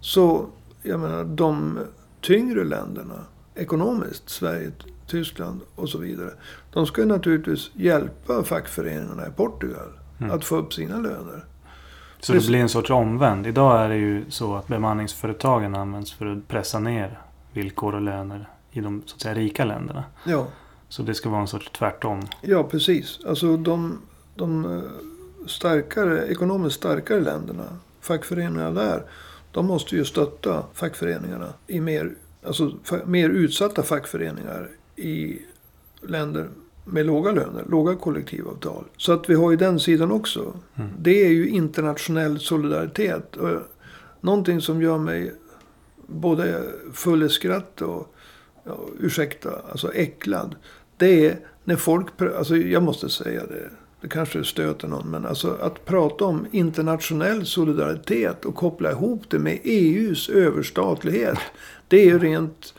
Så 0.02 0.46
jag 0.84 1.00
menar 1.00 1.24
de 1.24 1.80
tyngre 2.22 2.64
länderna 2.64 3.26
ekonomiskt, 3.56 4.30
Sverige, 4.30 4.72
Tyskland 5.08 5.62
och 5.76 5.90
så 5.90 5.98
vidare. 5.98 6.30
De 6.74 6.86
ska 6.86 7.02
ju 7.02 7.08
naturligtvis 7.08 7.72
hjälpa 7.74 8.44
fackföreningarna 8.44 9.28
i 9.28 9.32
Portugal 9.32 9.90
Mm. 10.22 10.32
att 10.36 10.46
få 10.46 10.56
upp 10.56 10.74
sina 10.74 10.96
löner. 10.98 11.46
Så 12.20 12.34
Precis. 12.34 12.48
det 12.48 12.52
blir 12.52 12.60
en 12.60 12.70
sorts 12.70 12.90
omvänd. 12.90 13.48
Idag 13.48 13.82
är 13.82 13.90
det 13.90 13.96
ju 13.96 14.26
så 14.32 14.56
att 14.56 14.68
bemanningsföretagen 14.68 15.76
används 15.76 16.14
för 16.14 16.26
att 16.26 16.48
pressa 16.48 16.80
ner 16.80 17.20
villkor 17.54 17.96
och 17.96 18.02
löner 18.02 18.50
i 18.72 18.82
de 18.82 19.02
så 19.06 19.16
att 19.16 19.22
säga, 19.22 19.36
rika 19.36 19.66
länderna. 19.66 20.04
Ja, 20.24 20.48
Så 20.90 21.04
det 21.04 21.14
ska 21.14 21.30
vara 21.30 21.42
en 21.42 21.48
sorts 21.48 21.72
tvärtom. 21.72 22.22
ja 22.42 22.64
precis. 22.64 23.20
Alltså 23.26 23.58
de, 23.58 24.02
de 24.36 24.66
eh, 24.66 24.82
starkare, 25.48 26.28
ekonomiskt 26.28 26.76
starkare 26.76 27.20
länderna, 27.20 27.64
fackföreningarna 28.02 28.72
där, 28.72 29.04
de 29.52 29.66
måste 29.66 29.96
ju 29.96 30.06
stötta 30.06 30.64
fackföreningarna 30.74 31.54
i 31.68 31.80
mer, 31.80 32.12
alltså, 32.46 32.72
mer 33.06 33.30
utsatta 33.30 33.84
fackföreningar 33.84 34.70
i 34.96 35.40
länder 36.02 36.50
med 36.86 37.06
låga 37.06 37.32
löner, 37.32 37.64
låga 37.70 37.96
kollektivavtal. 37.96 38.84
Så 38.98 39.12
att 39.14 39.30
vi 39.30 39.36
har 39.36 39.52
ju 39.52 39.58
den 39.58 39.80
sidan 39.80 40.12
också. 40.12 40.54
Mm. 40.76 40.90
Det 41.00 41.26
är 41.26 41.30
ju 41.30 41.50
internationell 41.50 42.40
solidaritet. 42.40 43.36
Och 43.36 43.62
någonting 44.22 44.62
som 44.62 44.82
gör 44.82 44.98
mig 44.98 45.34
både 46.08 46.64
full 46.94 47.24
i 47.24 47.30
skratt 47.30 47.82
och, 47.82 48.16
ursäkta, 49.00 49.62
alltså 49.72 49.94
äcklad. 49.94 50.56
Det 50.98 51.26
är 51.26 51.40
när 51.64 51.76
folk, 51.76 52.08
alltså 52.38 52.58
jag 52.58 52.84
måste 52.84 53.10
säga 53.10 53.46
det, 53.46 53.70
det 54.02 54.08
kanske 54.08 54.44
stöter 54.44 54.88
någon, 54.88 55.12
men 55.12 55.26
alltså 55.26 55.58
att 55.62 55.86
prata 55.86 56.26
om 56.26 56.48
internationell 56.52 57.46
solidaritet 57.46 58.46
och 58.46 58.56
koppla 58.56 58.92
ihop 58.92 59.24
det 59.30 59.40
med 59.40 59.60
EUs 59.64 60.30
överstatlighet. 60.30 61.40
Det 61.88 61.98
är 61.98 62.06
ju 62.06 62.20
rent 62.20 62.74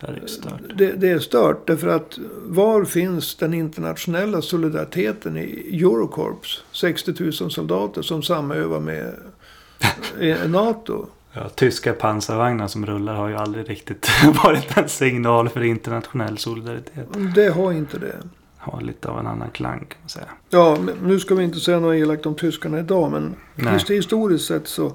Det 0.00 0.06
är 0.06 0.26
stört. 0.26 0.78
det, 0.78 0.92
det 0.92 1.08
är 1.08 1.18
stört 1.18 1.66
därför 1.66 1.88
att 1.88 2.18
var 2.42 2.84
finns 2.84 3.34
den 3.34 3.54
internationella 3.54 4.42
solidariteten 4.42 5.36
i 5.36 5.78
Eurocorps? 5.82 6.64
60 6.72 7.14
000 7.18 7.32
soldater 7.32 8.02
som 8.02 8.22
samövar 8.22 8.80
med 8.80 9.14
eh, 10.20 10.50
NATO. 10.50 11.06
Ja, 11.32 11.48
tyska 11.48 11.92
pansarvagnar 11.92 12.68
som 12.68 12.86
rullar 12.86 13.14
har 13.14 13.28
ju 13.28 13.36
aldrig 13.36 13.70
riktigt 13.70 14.08
varit 14.44 14.76
en 14.76 14.88
signal 14.88 15.48
för 15.48 15.62
internationell 15.62 16.38
solidaritet. 16.38 17.08
Det 17.34 17.48
har 17.48 17.72
inte 17.72 17.98
det. 17.98 18.16
Har 18.58 18.80
lite 18.80 19.08
av 19.08 19.18
en 19.18 19.26
annan 19.26 19.50
klang 19.50 19.78
kan 19.78 19.98
man 20.00 20.08
säga. 20.08 20.28
Ja, 20.50 20.78
nu 21.02 21.20
ska 21.20 21.34
vi 21.34 21.44
inte 21.44 21.60
säga 21.60 21.80
något 21.80 21.94
elakt 21.94 22.26
om 22.26 22.34
tyskarna 22.34 22.78
idag. 22.78 23.10
Men 23.10 23.36
Nej. 23.54 23.72
just 23.72 23.90
historiskt 23.90 24.46
sett 24.46 24.68
så, 24.68 24.92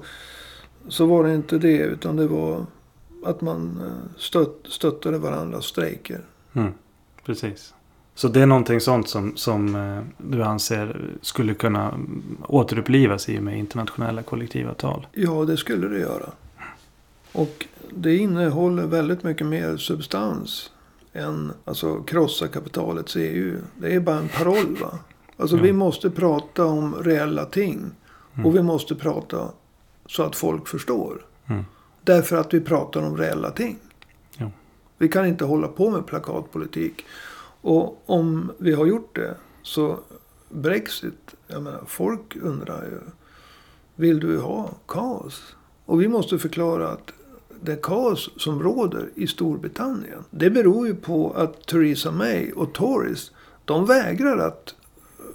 så 0.88 1.06
var 1.06 1.24
det 1.24 1.34
inte 1.34 1.58
det. 1.58 1.78
Utan 1.78 2.16
det 2.16 2.26
var 2.26 2.66
att 3.24 3.40
man 3.40 3.80
eh, 3.86 4.18
stött, 4.18 4.60
stöttade 4.68 5.18
varandras 5.18 5.64
strejker. 5.64 6.20
Mm. 6.52 6.72
Precis. 7.24 7.74
Så 8.16 8.28
det 8.28 8.42
är 8.42 8.46
någonting 8.46 8.80
sånt 8.80 9.08
som, 9.08 9.36
som 9.36 9.74
eh, 9.76 10.02
du 10.18 10.42
anser 10.42 11.10
skulle 11.22 11.54
kunna 11.54 11.94
återupplivas 12.48 13.28
i 13.28 13.38
och 13.38 13.42
med 13.42 13.58
internationella 13.58 14.22
kollektivavtal? 14.22 15.06
Ja, 15.12 15.44
det 15.44 15.56
skulle 15.56 15.88
det 15.88 15.98
göra. 15.98 16.30
Och 17.32 17.66
det 17.90 18.16
innehåller 18.16 18.86
väldigt 18.86 19.22
mycket 19.22 19.46
mer 19.46 19.76
substans 19.76 20.70
än 21.12 21.52
alltså, 21.64 22.02
krossa 22.02 22.48
kapitalets 22.48 23.16
EU. 23.16 23.56
Det 23.78 23.94
är 23.94 24.00
bara 24.00 24.18
en 24.18 24.28
paroll. 24.28 24.76
Va? 24.80 24.98
Alltså 25.36 25.56
Ja. 25.56 25.62
vi 25.62 25.72
måste 25.72 26.10
prata 26.10 26.64
om 26.64 26.94
reella 26.94 27.44
ting. 27.44 27.90
Mm. 28.34 28.46
Och 28.46 28.56
vi 28.56 28.62
måste 28.62 28.94
prata 28.94 29.48
så 30.06 30.22
att 30.22 30.36
folk 30.36 30.68
förstår. 30.68 31.24
Mm. 31.46 31.64
Därför 32.04 32.36
att 32.36 32.54
vi 32.54 32.60
pratar 32.60 33.02
om 33.02 33.16
reella 33.16 33.50
ting. 33.50 33.76
Ja. 34.36 34.50
Vi 34.98 35.08
kan 35.08 35.26
inte 35.26 35.44
hålla 35.44 35.68
på 35.68 35.90
med 35.90 36.06
plakatpolitik. 36.06 37.04
Och 37.60 38.02
om 38.06 38.52
vi 38.58 38.72
har 38.72 38.86
gjort 38.86 39.16
det 39.16 39.36
så 39.62 40.00
Brexit, 40.48 41.34
jag 41.46 41.62
menar 41.62 41.82
folk 41.86 42.36
undrar 42.36 42.82
ju. 42.82 42.98
Vill 43.94 44.20
du 44.20 44.38
ha 44.38 44.70
kaos? 44.86 45.56
Och 45.84 46.02
vi 46.02 46.08
måste 46.08 46.38
förklara 46.38 46.88
att 46.88 47.12
det 47.60 47.82
kaos 47.82 48.30
som 48.36 48.62
råder 48.62 49.10
i 49.14 49.26
Storbritannien. 49.26 50.24
Det 50.30 50.50
beror 50.50 50.86
ju 50.86 50.94
på 50.94 51.32
att 51.32 51.66
Theresa 51.66 52.10
May 52.10 52.52
och 52.52 52.72
Tories. 52.72 53.32
De 53.64 53.86
vägrar 53.86 54.38
att 54.38 54.74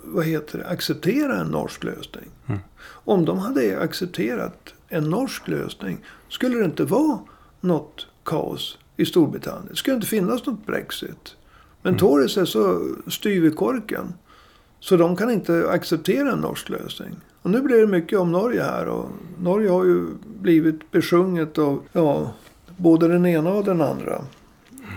vad 0.03 0.25
heter 0.25 0.57
det, 0.57 0.67
acceptera 0.67 1.41
en 1.41 1.47
norsk 1.47 1.83
lösning. 1.83 2.29
Mm. 2.47 2.59
Om 2.83 3.25
de 3.25 3.37
hade 3.37 3.79
accepterat 3.79 4.73
en 4.87 5.09
norsk 5.09 5.47
lösning 5.47 6.05
skulle 6.29 6.57
det 6.57 6.65
inte 6.65 6.83
vara 6.83 7.19
något 7.59 8.07
kaos 8.23 8.77
i 8.97 9.05
Storbritannien. 9.05 9.67
Det 9.69 9.75
skulle 9.75 9.95
inte 9.95 10.07
finnas 10.07 10.45
något 10.45 10.65
Brexit. 10.65 11.35
Men 11.81 11.97
Tories 11.97 12.37
är 12.37 12.45
så 12.45 12.95
styv 13.07 13.45
i 13.45 13.51
korken. 13.51 14.13
Så 14.79 14.97
de 14.97 15.15
kan 15.15 15.31
inte 15.31 15.69
acceptera 15.69 16.31
en 16.31 16.39
norsk 16.39 16.69
lösning. 16.69 17.15
Och 17.41 17.49
nu 17.49 17.61
blir 17.61 17.77
det 17.77 17.87
mycket 17.87 18.19
om 18.19 18.31
Norge 18.31 18.63
här. 18.63 18.87
Och 18.87 19.09
Norge 19.39 19.69
har 19.69 19.85
ju 19.85 20.05
blivit 20.39 20.91
besjunget 20.91 21.57
av 21.57 21.81
ja, 21.93 22.33
både 22.77 23.07
den 23.07 23.25
ena 23.25 23.53
och 23.53 23.63
den 23.63 23.81
andra. 23.81 24.21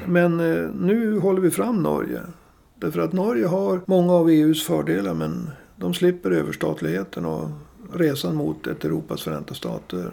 Men 0.07 0.41
eh, 0.41 0.71
nu 0.81 1.19
håller 1.19 1.41
vi 1.41 1.51
fram 1.51 1.83
Norge. 1.83 2.21
Därför 2.79 3.01
att 3.01 3.13
Norge 3.13 3.47
har 3.47 3.81
många 3.87 4.13
av 4.13 4.29
EUs 4.29 4.67
fördelar 4.67 5.15
men 5.15 5.51
de 5.77 5.95
slipper 5.95 6.31
överstatligheten 6.31 7.25
och 7.25 7.49
resan 7.93 8.35
mot 8.35 8.67
ett 8.67 8.85
Europas 8.85 9.23
förenta 9.23 9.55
stater. 9.55 10.11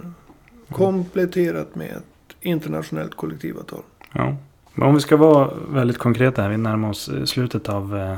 Kompletterat 0.69 1.75
med 1.75 1.91
ett 1.91 2.36
internationellt 2.41 3.15
kollektivavtal. 3.15 3.84
Ja. 4.13 4.38
Men 4.73 4.88
om 4.88 4.95
vi 4.95 5.01
ska 5.01 5.17
vara 5.17 5.49
väldigt 5.69 5.97
konkreta 5.97 6.41
här. 6.41 6.49
Vi 6.49 6.57
närmar 6.57 6.89
oss 6.89 7.10
eh, 7.10 7.23
slutet 7.23 7.69
av 7.69 7.97
eh, 7.97 8.17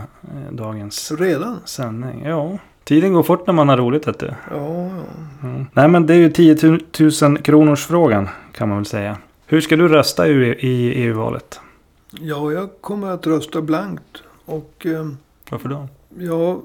dagens 0.51 1.11
Redan? 1.11 1.59
sändning. 1.65 2.23
Ja. 2.25 2.57
Tiden 2.83 3.13
går 3.13 3.23
fort 3.23 3.47
när 3.47 3.53
man 3.53 3.69
har 3.69 3.77
roligt 3.77 4.07
vet 4.07 4.19
du. 4.19 4.25
Ja, 4.51 4.85
ja. 4.85 5.03
Mm. 5.43 5.65
Nej 5.73 5.87
men 5.87 6.05
det 6.07 6.13
är 6.13 6.17
ju 6.17 6.29
10 6.31 6.79
000 7.21 7.37
kronors 7.37 7.85
frågan 7.85 8.29
kan 8.51 8.69
man 8.69 8.77
väl 8.77 8.85
säga. 8.85 9.17
Hur 9.45 9.61
ska 9.61 9.75
du 9.75 9.87
rösta 9.87 10.27
i 10.27 10.31
i 10.59 10.93
EU-valet? 10.93 11.59
Ja, 12.11 12.51
jag 12.51 12.69
kommer 12.81 13.07
att 13.11 13.27
rösta 13.27 13.61
blankt. 13.61 14.23
Och 14.45 14.85
eh, 14.85 15.07
Varför 15.49 15.69
då? 15.69 15.87
ja, 16.17 16.61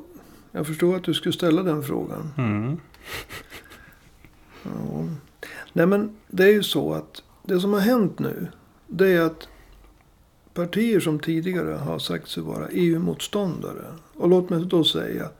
jag 0.52 0.66
förstår 0.66 0.96
att 0.96 1.04
du 1.04 1.14
skulle 1.14 1.32
ställa 1.32 1.62
den 1.62 1.82
frågan. 1.82 2.32
Mm. 2.38 2.76
Ja. 4.62 5.04
Nej 5.72 5.86
men 5.86 6.16
det 6.26 6.44
är 6.44 6.52
ju 6.52 6.62
så 6.62 6.92
att 6.94 7.22
det 7.42 7.60
som 7.60 7.72
har 7.72 7.80
hänt 7.80 8.18
nu. 8.18 8.46
Det 8.86 9.12
är 9.12 9.20
att 9.20 9.48
partier 10.58 11.00
som 11.00 11.18
tidigare 11.18 11.72
har 11.72 11.98
sagt 11.98 12.28
sig 12.28 12.42
vara 12.42 12.68
EU-motståndare. 12.68 13.84
Och 14.14 14.28
låt 14.28 14.50
mig 14.50 14.66
då 14.66 14.84
säga 14.84 15.30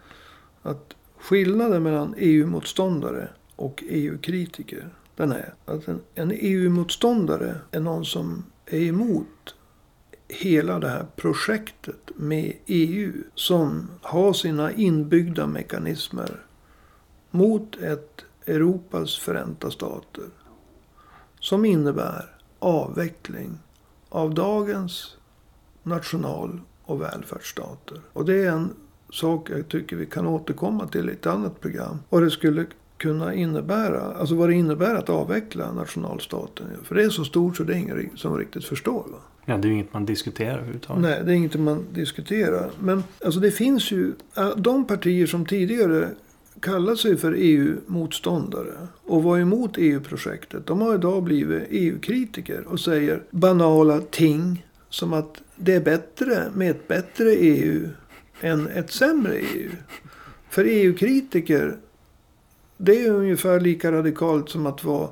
att 0.63 0.95
skillnaden 1.17 1.83
mellan 1.83 2.15
EU-motståndare 2.19 3.29
och 3.57 3.85
EU-kritiker. 3.89 4.89
Den 5.17 5.33
är 5.33 5.55
att 5.65 5.89
en, 5.89 6.01
en 6.15 6.33
EU-motståndare 6.35 7.55
är 7.71 7.81
någon 7.81 8.05
som 8.05 8.45
är 8.67 8.81
emot 8.81 9.55
hela 10.29 10.79
det 10.79 10.89
här 10.89 11.07
projektet 11.17 12.11
med 12.17 12.53
EU. 12.67 13.13
Som 13.35 13.91
har 14.03 14.33
sina 14.33 14.73
inbyggda 14.73 15.47
mekanismer 15.47 16.41
mot 17.31 17.77
ett 17.77 18.25
Europas 18.47 19.19
förenta 19.19 19.71
stater. 19.71 20.25
Som 21.41 21.65
innebär 21.65 22.37
avveckling 22.59 23.59
av 24.09 24.35
dagens 24.35 25.17
national 25.83 26.61
och 26.85 27.01
välfärdsstater. 27.01 28.01
Och 28.13 28.25
det 28.25 28.45
är 28.45 28.51
en 28.51 28.71
sak 29.13 29.51
jag 29.51 29.69
tycker 29.69 29.97
vi 29.97 30.07
kan 30.07 30.27
återkomma 30.27 30.87
till 30.87 31.09
i 31.09 31.13
ett 31.13 31.27
annat 31.27 31.61
program. 31.61 31.99
Vad 32.09 32.23
det 32.23 32.31
skulle 32.31 32.67
kunna 32.97 33.35
innebära. 33.35 34.01
Alltså 34.01 34.35
vad 34.35 34.49
det 34.49 34.55
innebär 34.55 34.95
att 34.95 35.11
avveckla 35.11 35.73
nationalstaten. 35.73 36.67
För 36.85 36.95
det 36.95 37.05
är 37.05 37.11
så 37.11 37.25
stort 37.25 37.57
så 37.57 37.63
det 37.63 37.73
är 37.73 37.77
ingen 37.77 38.11
som 38.17 38.39
riktigt 38.39 38.65
förstår. 38.65 39.05
Va? 39.13 39.19
Ja 39.45 39.57
det 39.57 39.67
är 39.67 39.69
ju 39.69 39.75
inget 39.75 39.93
man 39.93 40.05
diskuterar 40.05 40.55
överhuvudtaget. 40.55 41.03
Nej, 41.03 41.23
det 41.25 41.33
är 41.33 41.35
inget 41.35 41.61
man 41.61 41.85
diskuterar. 41.93 42.71
Men 42.81 43.05
alltså 43.25 43.41
det 43.41 43.51
finns 43.51 43.91
ju 43.91 44.13
de 44.57 44.87
partier 44.87 45.27
som 45.27 45.47
tidigare 45.47 46.09
kallade 46.63 46.97
sig 46.97 47.17
för 47.17 47.35
EU-motståndare 47.37 48.89
och 49.07 49.23
var 49.23 49.39
emot 49.39 49.75
EU-projektet. 49.77 50.67
De 50.67 50.81
har 50.81 50.95
idag 50.95 51.23
blivit 51.23 51.63
EU-kritiker 51.71 52.65
och 52.67 52.81
säger 52.81 53.23
banala 53.31 54.01
ting 54.01 54.67
som 54.89 55.13
att 55.13 55.43
det 55.57 55.75
är 55.75 55.81
bättre 55.81 56.51
med 56.55 56.71
ett 56.71 56.89
bättre 56.89 57.31
EU 57.31 57.89
än 58.41 58.67
ett 58.69 58.93
sämre 58.93 59.35
EU. 59.39 59.71
För 60.51 60.65
EU-kritiker, 60.65 61.77
det 62.77 63.07
är 63.07 63.11
ungefär 63.11 63.61
lika 63.61 63.93
radikalt 63.93 64.49
som 64.49 64.67
att 64.67 64.85
vara 64.85 65.09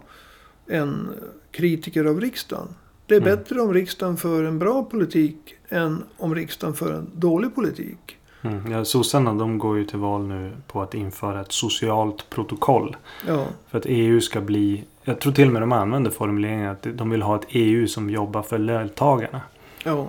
en 0.66 1.08
kritiker 1.50 2.04
av 2.04 2.20
riksdagen. 2.20 2.68
Det 3.06 3.14
är 3.14 3.20
Mm. 3.20 3.36
bättre 3.36 3.60
om 3.60 3.74
riksdagen 3.74 4.16
för 4.16 4.44
en 4.44 4.58
bra 4.58 4.84
politik 4.84 5.54
än 5.68 6.02
om 6.16 6.34
riksdagen 6.34 6.74
för 6.74 6.92
en 6.92 7.10
dålig 7.14 7.54
politik. 7.54 8.15
Mm. 8.48 8.72
Ja, 8.72 8.84
sossarna 8.84 9.34
de 9.34 9.58
går 9.58 9.78
ju 9.78 9.84
till 9.84 9.98
val 9.98 10.22
nu 10.22 10.52
på 10.66 10.82
att 10.82 10.94
införa 10.94 11.40
ett 11.40 11.52
socialt 11.52 12.30
protokoll. 12.30 12.96
Ja, 13.26 13.46
För 13.68 13.78
att 13.78 13.86
EU 13.86 14.20
ska 14.20 14.40
bli... 14.40 14.84
Jag 15.04 15.20
tror 15.20 15.32
till 15.32 15.46
och 15.46 15.52
med 15.52 15.62
de 15.62 15.72
använder 15.72 16.10
formuleringen 16.10 16.70
att 16.70 16.82
de 16.82 17.10
vill 17.10 17.22
ha 17.22 17.36
ett 17.36 17.46
EU 17.48 17.86
som 17.86 18.10
jobbar 18.10 18.42
för 18.42 18.58
löntagarna. 18.58 19.40
ja. 19.84 20.08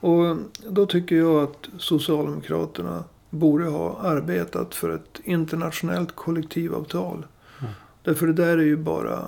Och 0.00 0.36
då 0.68 0.86
tycker 0.86 1.16
jag 1.16 1.42
att 1.42 1.68
Socialdemokraterna 1.78 3.04
borde 3.30 3.64
ha 3.64 3.98
arbetat 4.00 4.74
för 4.74 4.94
ett 4.94 5.20
internationellt 5.24 6.16
kollektivavtal. 6.16 7.26
Mm. 7.60 7.72
Därför 8.02 8.26
det 8.26 8.32
där 8.32 8.58
är 8.58 8.62
ju 8.62 8.76
bara 8.76 9.18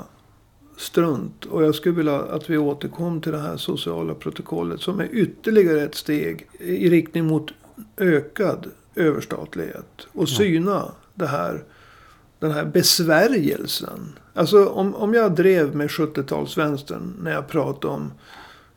strunt. 0.76 1.44
Och 1.44 1.64
jag 1.64 1.74
skulle 1.74 1.94
vilja 1.94 2.18
att 2.18 2.50
vi 2.50 2.58
återkom 2.58 3.20
till 3.20 3.32
det 3.32 3.38
här 3.38 3.56
sociala 3.56 4.14
protokollet 4.14 4.80
som 4.80 5.00
är 5.00 5.08
ytterligare 5.12 5.82
ett 5.82 5.94
steg 5.94 6.46
i 6.58 6.90
riktning 6.90 7.26
mot 7.26 7.52
ökad 7.96 8.70
överstatlighet. 8.94 10.06
Och 10.12 10.28
syna 10.28 10.92
det 11.14 11.26
här, 11.26 11.64
den 12.38 12.50
här 12.50 12.64
besvärjelsen. 12.64 14.18
Alltså 14.34 14.66
om, 14.66 14.94
om 14.94 15.14
jag 15.14 15.34
drev 15.34 15.76
med 15.76 15.88
70-talsvänstern 15.88 17.12
när 17.22 17.32
jag 17.32 17.48
pratade 17.48 17.94
om 17.94 18.12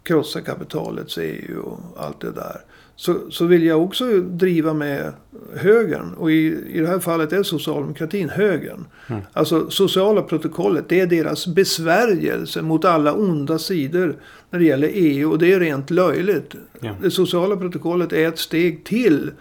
krossa 0.03 0.41
kapitalets 0.41 1.17
EU 1.17 1.59
och 1.59 2.03
allt 2.05 2.21
det 2.21 2.31
där. 2.31 2.61
Så, 2.99 3.31
så 3.31 3.45
vill 3.45 3.63
jag 3.65 3.83
också 3.83 4.05
driva 4.21 4.73
med 4.73 5.13
högern. 5.55 6.13
Och 6.13 6.31
i, 6.31 6.57
i 6.73 6.79
det 6.79 6.87
här 6.87 6.99
fallet 6.99 7.33
är 7.33 7.43
socialdemokratin 7.43 8.29
högern. 8.29 8.85
Mm. 9.07 9.21
Alltså 9.33 9.69
sociala 9.69 10.21
protokollet, 10.21 10.89
det 10.89 10.99
är 10.99 11.07
deras 11.07 11.47
besvärjelse 11.47 12.61
mot 12.61 12.85
alla 12.85 13.13
onda 13.13 13.59
sidor 13.59 14.15
när 14.49 14.59
det 14.59 14.65
gäller 14.65 14.89
EU. 14.93 15.31
Och 15.31 15.39
det 15.39 15.53
är 15.53 15.59
rent 15.59 15.89
löjligt. 15.89 16.55
Ja. 16.79 16.95
Det 17.01 17.11
sociala 17.11 17.57
protokollet 17.57 18.13
är 18.13 18.27
ett 18.27 18.39
steg 18.39 18.83
till 18.83 19.31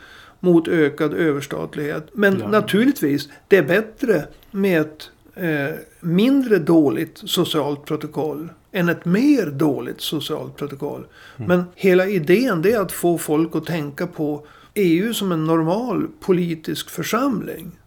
mot 0.40 0.68
ökad 0.68 1.14
överstatlighet. 1.14 2.06
Men 2.12 2.38
Ja. 2.40 2.48
naturligtvis, 2.48 3.28
det 3.48 3.56
är 3.56 3.62
bättre 3.62 4.24
med 4.50 4.80
ett 4.80 5.10
eh, 5.34 5.74
mindre 6.06 6.58
dåligt 6.58 7.22
socialt 7.24 7.84
protokoll 7.84 8.52
än 8.72 8.88
ett 8.88 9.04
mer 9.04 9.46
dåligt 9.46 10.00
socialt 10.00 10.56
protokoll. 10.56 11.06
Men 11.36 11.64
hela 11.74 12.06
idén 12.06 12.62
det 12.62 12.72
är 12.72 12.80
att 12.80 12.92
få 12.92 13.18
folk 13.18 13.56
att 13.56 13.66
tänka 13.66 14.06
på 14.06 14.46
EU 14.74 15.14
som 15.14 15.32
en 15.32 15.44
normal 15.44 16.08
politisk 16.20 16.90
församling. 16.90 17.78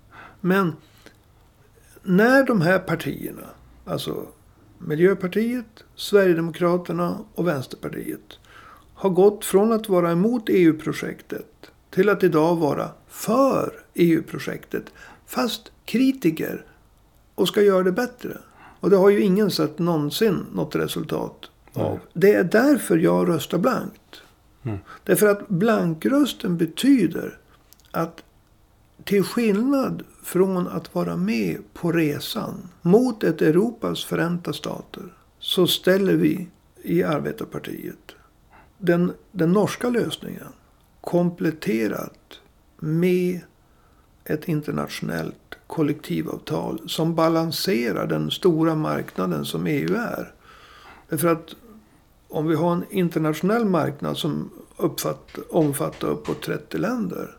Men 0.42 0.74
när 2.04 2.44
de 2.44 2.62
här 2.62 2.80
partierna, 2.80 3.48
alltså 3.86 4.26
Miljöpartiet, 4.78 5.84
Sverigedemokraterna 5.96 7.18
och 7.36 7.48
Vänsterpartiet 7.48 8.40
har 8.94 9.10
gått 9.10 9.46
från 9.46 9.72
att 9.72 9.90
vara 9.90 10.12
emot 10.12 10.50
EU-projektet 10.50 11.72
till 11.90 12.10
att 12.10 12.24
idag 12.24 12.56
vara 12.56 12.90
för 13.08 13.74
EU-projektet. 13.94 14.84
Fast 15.26 15.72
kritiker 15.86 16.66
och 17.40 17.48
ska 17.48 17.62
göra 17.62 17.84
det 17.84 17.92
bättre. 17.92 18.38
Och 18.80 18.90
det 18.90 18.98
har 18.98 19.10
ju 19.10 19.22
ingen 19.22 19.52
sett 19.52 19.80
någonsin 19.80 20.46
något 20.54 20.76
resultat 20.76 21.50
av. 21.74 21.92
Nej. 21.92 22.00
Det 22.14 22.34
är 22.34 22.44
därför 22.44 22.98
jag 22.98 23.30
röstar 23.30 23.58
blankt. 23.58 24.22
Mm. 24.64 24.78
Därför 25.04 25.28
att 25.28 25.48
blankrösten 25.48 26.58
betyder 26.58 27.38
att 27.92 28.24
till 29.04 29.24
skillnad 29.24 30.04
från 30.24 30.68
att 30.68 30.96
vara 30.96 31.18
med 31.18 31.58
på 31.74 31.92
resan 31.92 32.70
mot 32.82 33.24
ett 33.24 33.42
Europas 33.42 34.06
förenta 34.06 34.54
stater 34.54 35.04
så 35.40 35.68
ställer 35.68 36.14
vi 36.14 36.48
i 36.84 37.04
Arbetarpartiet 37.04 38.16
den, 38.78 39.14
den 39.32 39.52
norska 39.52 39.90
lösningen 39.90 40.48
kompletterat 41.02 42.40
med 42.78 43.42
ett 44.24 44.48
internationellt 44.48 45.49
kollektivavtal 45.70 46.82
som 46.90 47.16
balanserar 47.16 48.08
den 48.08 48.32
stora 48.32 48.76
marknaden 48.76 49.46
som 49.46 49.68
EU 49.68 49.96
är. 49.96 50.34
Därför 51.10 51.28
att 51.28 51.56
om 52.28 52.48
vi 52.48 52.56
har 52.56 52.72
en 52.72 52.86
internationell 52.90 53.66
marknad 53.66 54.18
som 54.18 54.50
uppfatt, 54.78 55.38
omfattar 55.50 56.08
uppåt 56.08 56.42
30 56.42 56.78
länder. 56.78 57.38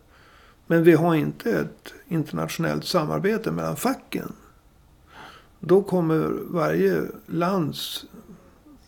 Men 0.67 0.85
vi 0.85 0.93
har 0.93 1.15
inte 1.15 1.51
ett 1.61 1.95
internationellt 2.09 2.85
samarbete 2.85 3.51
mellan 3.51 3.77
facken. 3.77 4.33
Då 5.61 5.83
kommer 5.83 6.33
varje 6.51 7.03
lands 7.27 8.05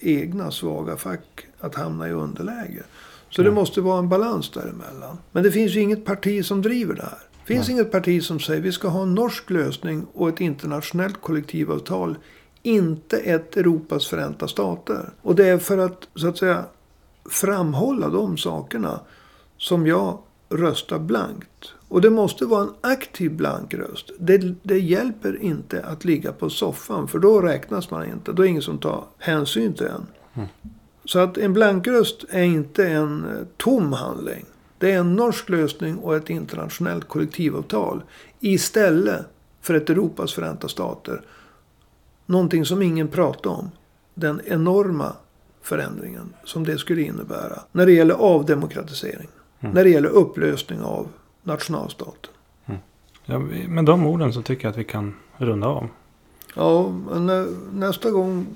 egna 0.01 0.51
svaga 0.51 0.97
fack 0.97 1.47
att 1.61 1.75
hamna 1.75 2.09
i 2.09 2.13
underläge. 2.13 2.83
Så 3.31 3.43
det 3.43 3.49
Mm. 3.49 3.55
måste 3.55 3.81
vara 3.81 3.99
en 3.99 4.09
balans 4.09 4.51
däremellan. 4.51 5.19
Men 5.33 5.43
det 5.43 5.53
finns 5.53 5.73
ju 5.73 5.81
inget 5.81 6.05
parti 6.05 6.45
som 6.45 6.63
driver 6.63 6.95
det 6.95 7.03
här. 7.03 7.19
Det 7.47 7.55
finns 7.55 7.69
Nej. 7.69 7.77
inget 7.77 7.93
parti 7.93 8.25
som 8.25 8.41
säger 8.41 8.61
vi 8.61 8.73
ska 8.73 8.89
ha 8.89 9.03
en 9.03 9.15
norsk 9.15 9.51
lösning 9.51 10.07
och 10.15 10.29
ett 10.29 10.41
internationellt 10.41 11.21
kollektivavtal. 11.21 12.17
Inte 12.63 13.19
ett 13.19 13.57
Europas 13.57 14.07
förenta 14.07 14.49
stater. 14.49 15.11
Och 15.23 15.35
det 15.35 15.49
är 15.49 15.59
för 15.59 15.79
att 15.79 16.09
så 16.15 16.29
att 16.29 16.39
säga 16.39 16.65
framhålla 17.31 18.09
de 18.09 18.37
sakerna 18.37 19.01
som 19.57 19.87
jag 19.87 20.19
röstar 20.49 20.99
blankt. 20.99 21.73
Och 21.89 22.01
det 22.01 22.11
måste 22.11 22.45
vara 22.45 22.63
en 22.63 22.75
aktiv 22.81 23.37
blank 23.37 23.75
röst. 23.75 24.11
Det, 24.19 24.55
det 24.63 24.79
hjälper 24.79 25.43
inte 25.43 25.85
att 25.85 26.05
ligga 26.05 26.33
på 26.33 26.51
soffan 26.51 27.09
för 27.09 27.19
då 27.19 27.41
räknas 27.41 27.91
man 27.91 28.07
inte. 28.07 28.33
Då 28.33 28.43
är 28.43 28.47
det 28.47 28.51
ingen 28.51 28.63
som 28.63 28.79
tar 28.79 29.05
hänsyn 29.19 29.75
till 29.75 29.87
en. 29.87 30.07
Mm. 30.35 30.49
Så 31.05 31.19
att 31.19 31.39
en 31.39 31.53
blankröst 31.53 32.25
är 32.31 32.43
inte 32.43 32.89
en 32.89 33.25
eh, 33.25 33.47
tom 33.57 33.93
handling. 33.93 34.45
Det 34.83 34.93
är 34.93 34.99
en 34.99 35.17
norsk 35.17 35.49
lösning 35.49 35.99
och 35.99 36.17
ett 36.17 36.31
internationellt 36.31 37.09
kollektivavtal. 37.09 38.03
Istället 38.41 39.27
för 39.61 39.75
ett 39.75 39.91
Europas 39.91 40.33
förenta 40.35 40.69
stater. 40.69 41.23
Någonting 42.27 42.65
som 42.65 42.83
ingen 42.83 43.09
pratar 43.09 43.51
om. 43.51 43.71
Den 44.15 44.41
enorma 44.47 45.13
förändringen 45.63 46.35
som 46.45 46.65
det 46.67 46.79
skulle 46.79 47.03
innebära. 47.03 47.59
När 47.73 47.87
det 47.87 47.93
gäller 47.93 48.15
avdemokratisering. 48.15 49.29
Mm. 49.61 49.75
När 49.75 49.85
det 49.85 49.91
gäller 49.91 50.09
upplösning 50.09 50.81
av 50.81 51.09
nationalstaten. 51.43 52.33
Ja, 53.25 53.39
vi- 53.39 53.69
med 53.69 53.85
de 53.85 54.07
orden 54.07 54.33
så 54.33 54.43
tycker 54.43 54.65
jag 54.65 54.71
att 54.73 54.79
vi 54.79 54.85
kan 54.85 55.15
runda 55.37 55.67
av. 55.67 55.89
Ja, 56.55 56.89
nä, 57.21 57.47
nästa 57.73 58.11
gång 58.11 58.47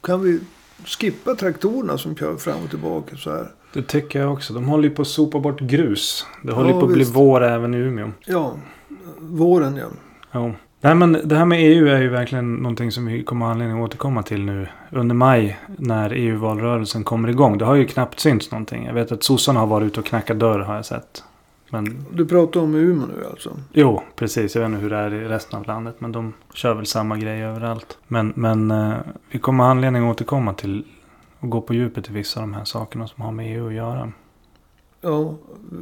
kan 0.00 0.20
vi 0.22 0.40
skippa 0.84 1.34
traktorerna 1.34 1.98
som 1.98 2.16
kör 2.16 2.36
fram 2.36 2.62
och 2.64 2.70
tillbaka 2.70 3.16
så 3.16 3.30
här. 3.30 3.52
Det 3.72 3.82
tycker 3.82 4.20
jag 4.20 4.32
också. 4.32 4.54
De 4.54 4.64
håller 4.68 4.88
ju 4.88 4.94
på 4.94 5.02
att 5.02 5.08
sopa 5.08 5.38
bort 5.40 5.60
grus. 5.60 6.26
Det 6.42 6.52
håller 6.52 6.68
Ja, 6.68 6.74
ju 6.74 6.80
på 6.80 6.86
att 6.86 6.92
bli 6.92 6.98
visst. 6.98 7.16
vår 7.16 7.44
även 7.44 7.74
i 7.74 7.78
Umeå. 7.78 8.10
Ja, 8.26 8.52
våren 9.18 9.76
ja. 9.76 9.86
Ja. 10.32 10.52
Nej 10.80 10.94
men 10.94 11.18
det 11.24 11.36
här 11.36 11.44
med 11.44 11.58
EU 11.60 11.86
är 11.88 12.00
ju 12.00 12.08
verkligen 12.08 12.54
någonting 12.54 12.92
som 12.92 13.06
vi 13.06 13.22
kommer 13.24 13.46
ha 13.46 13.52
anledning 13.52 13.78
att 13.78 13.84
återkomma 13.84 14.22
till 14.22 14.44
nu 14.44 14.68
under 14.92 15.14
maj 15.14 15.58
när 15.78 16.10
EU-valrörelsen 16.10 17.04
kommer 17.04 17.28
igång. 17.28 17.58
Det 17.58 17.64
har 17.64 17.74
ju 17.74 17.86
knappt 17.86 18.20
synts 18.20 18.50
någonting. 18.50 18.84
Jag 18.86 18.94
vet 18.94 19.12
att 19.12 19.22
sossarna 19.22 19.60
har 19.60 19.66
varit 19.66 19.86
ute 19.86 20.00
och 20.00 20.06
knackat 20.06 20.38
dörr 20.38 20.58
har 20.58 20.74
jag 20.74 20.84
sett. 20.84 21.24
Men 21.70 22.04
Du 22.12 22.26
pratar 22.26 22.60
om 22.60 22.74
Umeå 22.74 23.06
nu 23.06 23.26
alltså? 23.30 23.50
jo, 23.72 24.02
precis. 24.16 24.54
Jag 24.54 24.62
vet 24.62 24.68
inte 24.68 24.80
hur 24.82 24.90
det 24.90 24.96
är 24.96 25.14
i 25.14 25.28
resten 25.28 25.58
av 25.58 25.66
landet. 25.66 25.94
Men 25.98 26.12
de 26.12 26.32
kör 26.54 26.74
väl 26.74 26.86
samma 26.86 27.16
grej 27.16 27.42
överallt. 27.42 27.98
Men, 28.06 28.32
men 28.36 28.70
eh, 28.70 28.92
vi 29.30 29.38
kommer 29.38 29.64
ha 29.64 29.70
anledning 29.70 30.04
att 30.08 30.14
återkomma 30.16 30.52
till 30.54 30.84
och 31.40 31.50
gå 31.50 31.60
på 31.60 31.74
djupet 31.74 32.08
i 32.10 32.12
vissa 32.12 32.40
av 32.40 32.46
de 32.48 32.54
här 32.54 32.64
sakerna 32.64 33.08
som 33.08 33.22
har 33.22 33.32
med 33.32 33.56
EU 33.56 33.66
att 33.66 33.72
göra. 33.74 34.12
Ja, 35.00 35.34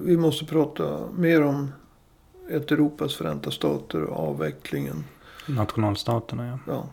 vi 0.04 0.16
måste 0.16 0.44
prata 0.44 0.98
mer 1.16 1.42
om 1.42 1.72
ett 2.50 2.70
Europas 2.72 3.14
förenta 3.14 3.50
stater 3.50 4.02
och 4.02 4.28
avvecklingen. 4.28 5.04
Nationalstaterna, 5.48 6.46
ja. 6.46 6.58
Ja. 6.72 6.88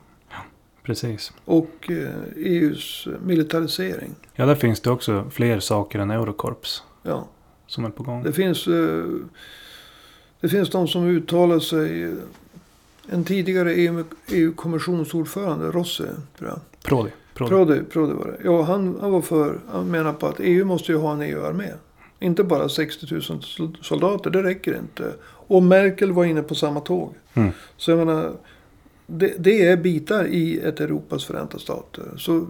Precis. 0.83 1.33
Och 1.45 1.91
eh, 1.91 2.09
EUs 2.35 3.07
militarisering. 3.25 4.15
Ja, 4.35 4.45
där 4.45 4.55
finns 4.55 4.79
det 4.81 4.89
också 4.91 5.25
fler 5.31 5.59
saker 5.59 5.99
än 5.99 6.11
Eurocorps 6.11 6.83
Ja, 7.03 7.27
som 7.67 7.85
är 7.85 7.89
på 7.89 8.03
gång. 8.03 8.23
det 8.23 8.33
finns, 8.33 8.67
eh, 8.67 9.03
det 10.39 10.49
finns 10.49 10.69
de 10.69 10.87
som 10.87 11.05
uttalar 11.07 11.59
sig. 11.59 12.03
eh, 12.03 12.13
En 13.09 13.23
tidigare 13.23 13.73
EU 13.73 14.03
EU-kommissionsordförande, 14.27 15.71
Rossi, 15.71 16.03
tror 16.37 16.49
jag. 16.49 16.59
Prodi. 16.83 17.11
Prodi. 17.33 17.81
Prodi, 17.83 18.13
var 18.13 18.25
det. 18.25 18.37
Ja, 18.43 18.61
han, 18.61 18.97
han 19.01 19.11
var 19.11 19.21
för, 19.21 19.59
han 19.71 19.91
menar 19.91 20.13
på 20.13 20.27
att 20.27 20.35
EU 20.39 20.65
måste 20.65 20.91
ju 20.91 20.97
ha 20.97 21.13
en 21.13 21.21
EU-armé. 21.21 21.67
Inte 22.19 22.43
bara 22.43 22.69
60 22.69 23.05
000 23.11 23.21
sol- 23.21 23.77
soldater, 23.81 24.29
det 24.29 24.43
räcker 24.43 24.77
inte. 24.77 25.03
Och 25.47 25.63
Merkel 25.63 26.11
var 26.11 26.25
inne 26.25 26.41
på 26.41 26.55
samma 26.55 26.79
tåg. 26.79 27.13
Mm. 27.33 27.51
Så 27.77 27.91
jag 27.91 27.97
menar, 27.97 28.31
det, 29.07 29.33
det 29.39 29.65
är 29.67 29.77
bitar 29.77 30.25
i 30.25 30.59
ett 30.59 30.79
Europas 30.79 31.25
förenta 31.25 31.59
stater. 31.59 32.03
Så 32.17 32.45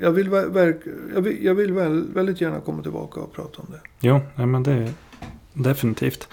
jag 0.00 0.10
vill, 0.10 0.28
ver- 0.30 0.48
verk, 0.52 0.80
jag 1.14 1.20
vill, 1.22 1.44
jag 1.44 1.54
vill 1.54 1.72
väl, 1.72 2.04
väldigt 2.14 2.40
gärna 2.40 2.60
komma 2.60 2.82
tillbaka 2.82 3.20
och 3.20 3.32
prata 3.32 3.62
om 3.62 3.66
det. 3.72 3.80
Jo, 4.00 4.20
ja, 4.36 4.46
men 4.46 4.62
det 4.62 4.72
är 4.72 4.88
definitivt. 5.52 6.28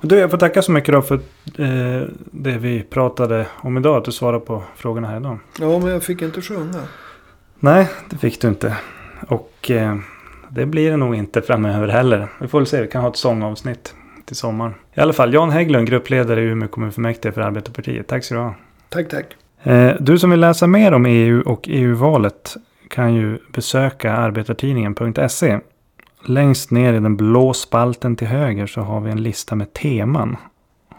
Men 0.00 0.08
du, 0.08 0.16
jag 0.16 0.30
får 0.30 0.38
tacka 0.38 0.62
så 0.62 0.72
mycket 0.72 0.92
då 0.94 1.02
för 1.02 1.14
eh, 1.58 2.08
det 2.32 2.58
vi 2.58 2.82
pratade 2.82 3.46
om 3.62 3.76
idag. 3.78 3.96
Att 3.96 4.04
du 4.04 4.12
svarade 4.12 4.40
på 4.40 4.62
frågorna 4.76 5.08
här 5.08 5.16
idag. 5.16 5.38
Ja, 5.60 5.78
men 5.78 5.88
jag 5.88 6.02
fick 6.02 6.22
inte 6.22 6.40
sjunga. 6.42 6.82
Nej, 7.60 7.88
det 8.10 8.16
fick 8.16 8.40
du 8.40 8.48
inte. 8.48 8.76
Och 9.28 9.70
eh, 9.70 9.96
det 10.48 10.66
blir 10.66 10.90
det 10.90 10.96
nog 10.96 11.14
inte 11.14 11.42
framöver 11.42 11.88
heller. 11.88 12.28
Vi 12.40 12.48
får 12.48 12.58
väl 12.58 12.66
se, 12.66 12.82
vi 12.82 12.88
kan 12.88 13.02
ha 13.02 13.08
ett 13.10 13.16
sångavsnitt 13.16 13.94
till 14.26 14.36
sommaren. 14.36 14.74
I 14.94 15.00
alla 15.00 15.12
fall, 15.12 15.34
Jan 15.34 15.50
Hägglund, 15.50 15.88
gruppledare 15.88 16.42
i 16.42 16.44
Umeå 16.44 16.68
kommunfullmäktige 16.68 17.32
för 17.32 17.40
Arbetarpartiet. 17.40 18.06
Tack 18.06 18.24
så 18.24 18.34
du 18.34 18.40
ha. 18.40 18.54
Tack, 18.88 19.08
tack. 19.08 19.26
Eh, 19.62 19.94
Du 20.00 20.18
som 20.18 20.30
vill 20.30 20.40
läsa 20.40 20.66
mer 20.66 20.92
om 20.92 21.06
EU 21.06 21.42
och 21.46 21.60
EU-valet 21.68 22.56
kan 22.88 23.14
ju 23.14 23.38
besöka 23.52 24.12
arbetartidningen.se. 24.12 25.58
Längst 26.26 26.70
ner 26.70 26.92
i 26.94 27.00
den 27.00 27.16
blå 27.16 27.52
spalten 27.52 28.16
till 28.16 28.26
höger 28.26 28.66
så 28.66 28.80
har 28.80 29.00
vi 29.00 29.10
en 29.10 29.22
lista 29.22 29.54
med 29.56 29.72
teman. 29.72 30.36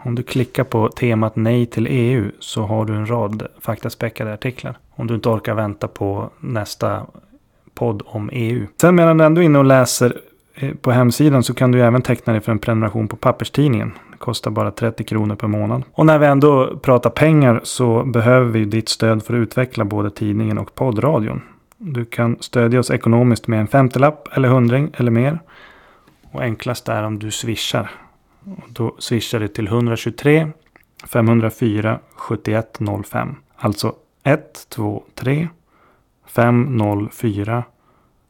Om 0.04 0.14
du 0.14 0.22
klickar 0.22 0.64
på 0.64 0.88
temat 0.88 1.36
Nej 1.36 1.66
till 1.66 1.86
EU 1.90 2.30
så 2.38 2.62
har 2.62 2.84
du 2.84 2.94
en 2.94 3.10
rad 3.10 3.46
faktaspäckade 3.60 4.32
artiklar. 4.32 4.78
Om 4.90 5.06
du 5.06 5.14
inte 5.14 5.28
orkar 5.28 5.54
vänta 5.54 5.88
på 5.88 6.30
nästa 6.40 7.06
podd 7.74 8.02
om 8.06 8.30
EU. 8.32 8.66
Sen 8.80 8.94
medan 8.94 9.18
du 9.18 9.24
ändå 9.24 9.40
är 9.40 9.44
inne 9.44 9.58
och 9.58 9.64
läser 9.64 10.16
eh, 10.54 10.74
på 10.74 10.90
hemsidan 10.90 11.42
så 11.42 11.54
kan 11.54 11.72
du 11.72 11.82
även 11.82 12.02
teckna 12.02 12.32
dig 12.32 12.42
för 12.42 12.52
en 12.52 12.58
prenumeration 12.58 13.08
på 13.08 13.16
papperstidningen. 13.16 13.92
Det 14.10 14.18
kostar 14.18 14.50
bara 14.50 14.70
30 14.70 15.04
kronor 15.04 15.34
per 15.34 15.46
månad. 15.46 15.82
Och 15.92 16.06
när 16.06 16.18
vi 16.18 16.26
ändå 16.26 16.76
pratar 16.76 17.10
pengar 17.10 17.60
så 17.64 18.04
behöver 18.04 18.46
vi 18.46 18.64
ditt 18.64 18.88
stöd 18.88 19.22
för 19.22 19.34
att 19.34 19.38
utveckla 19.38 19.84
både 19.84 20.10
tidningen 20.10 20.58
och 20.58 20.74
poddradion. 20.74 21.42
Du 21.78 22.04
kan 22.04 22.36
stödja 22.40 22.80
oss 22.80 22.90
ekonomiskt 22.90 23.46
med 23.46 23.60
en 23.60 23.68
femtiolapp 23.68 24.28
eller 24.32 24.48
hundring 24.48 24.90
eller 24.96 25.10
mer. 25.10 25.38
Och 26.32 26.42
enklast 26.42 26.88
är 26.88 27.02
om 27.02 27.18
du 27.18 27.30
swishar. 27.30 27.90
Då 28.68 28.96
swishar 28.98 29.40
du 29.40 29.48
till 29.48 29.66
123 29.66 30.48
504 31.06 31.98
7105. 32.14 33.36
Alltså 33.56 33.94
123 34.22 35.48
504 36.26 37.64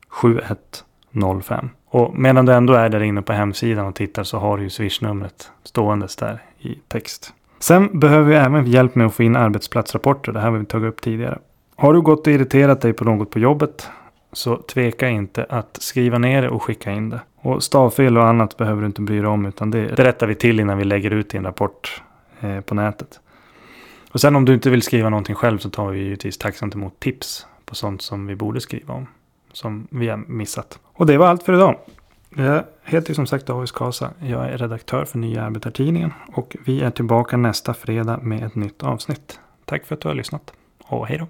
7105. 0.08 1.68
Och 1.86 2.18
medan 2.18 2.46
du 2.46 2.52
ändå 2.52 2.72
är 2.72 2.88
där 2.88 3.02
inne 3.02 3.22
på 3.22 3.32
hemsidan 3.32 3.86
och 3.86 3.94
tittar 3.94 4.24
så 4.24 4.38
har 4.38 4.56
du 4.56 4.62
ju 4.62 4.70
swishnumret 4.70 5.50
ståendes 5.62 6.16
där 6.16 6.42
i 6.58 6.74
text. 6.88 7.32
Sen 7.58 8.00
behöver 8.00 8.28
vi 8.28 8.34
även 8.34 8.66
hjälp 8.66 8.94
med 8.94 9.06
att 9.06 9.14
få 9.14 9.22
in 9.22 9.36
arbetsplatsrapporter. 9.36 10.32
Det 10.32 10.40
här 10.40 10.50
har 10.50 10.58
vi 10.58 10.64
tagit 10.64 10.88
upp 10.88 11.00
tidigare. 11.00 11.38
Har 11.76 11.92
du 11.92 12.00
gått 12.00 12.26
och 12.26 12.32
irriterat 12.32 12.80
dig 12.80 12.92
på 12.92 13.04
något 13.04 13.30
på 13.30 13.38
jobbet 13.38 13.90
så 14.32 14.56
tveka 14.56 15.08
inte 15.08 15.46
att 15.48 15.78
skriva 15.82 16.18
ner 16.18 16.42
det 16.42 16.48
och 16.48 16.62
skicka 16.62 16.92
in 16.92 17.10
det. 17.10 17.20
Och 17.42 17.62
stavfel 17.62 18.18
och 18.18 18.26
annat 18.26 18.56
behöver 18.56 18.80
du 18.80 18.86
inte 18.86 19.00
bry 19.00 19.18
dig 19.18 19.26
om 19.26 19.46
utan 19.46 19.70
det, 19.70 19.86
det 19.86 20.04
rättar 20.04 20.26
vi 20.26 20.34
till 20.34 20.60
innan 20.60 20.78
vi 20.78 20.84
lägger 20.84 21.10
ut 21.10 21.30
din 21.30 21.44
rapport 21.44 22.02
eh, 22.40 22.60
på 22.60 22.74
nätet. 22.74 23.20
Och 24.12 24.20
sen 24.20 24.36
om 24.36 24.44
du 24.44 24.54
inte 24.54 24.70
vill 24.70 24.82
skriva 24.82 25.08
någonting 25.08 25.34
själv 25.34 25.58
så 25.58 25.70
tar 25.70 25.90
vi 25.90 25.98
givetvis 25.98 26.38
tacksamt 26.38 26.74
emot 26.74 27.00
tips 27.00 27.46
på 27.64 27.74
sånt 27.74 28.02
som 28.02 28.26
vi 28.26 28.36
borde 28.36 28.60
skriva 28.60 28.94
om. 28.94 29.06
Som 29.52 29.86
vi 29.90 30.08
har 30.08 30.16
missat. 30.16 30.78
Och 30.84 31.06
det 31.06 31.18
var 31.18 31.26
allt 31.26 31.42
för 31.42 31.52
idag. 31.52 31.78
Jag 32.36 32.64
heter 32.84 33.14
som 33.14 33.26
sagt 33.26 33.46
Davis 33.46 33.72
Kasa. 33.72 34.10
Jag 34.20 34.48
är 34.48 34.58
redaktör 34.58 35.04
för 35.04 35.18
Nya 35.18 35.44
Arbetartidningen. 35.44 36.12
Och 36.32 36.56
vi 36.64 36.82
är 36.82 36.90
tillbaka 36.90 37.36
nästa 37.36 37.74
fredag 37.74 38.18
med 38.22 38.42
ett 38.42 38.54
nytt 38.54 38.82
avsnitt. 38.82 39.40
Tack 39.64 39.84
för 39.84 39.94
att 39.94 40.00
du 40.00 40.08
har 40.08 40.14
lyssnat. 40.14 40.52
Och 40.84 41.06
hej 41.06 41.18
då. 41.18 41.26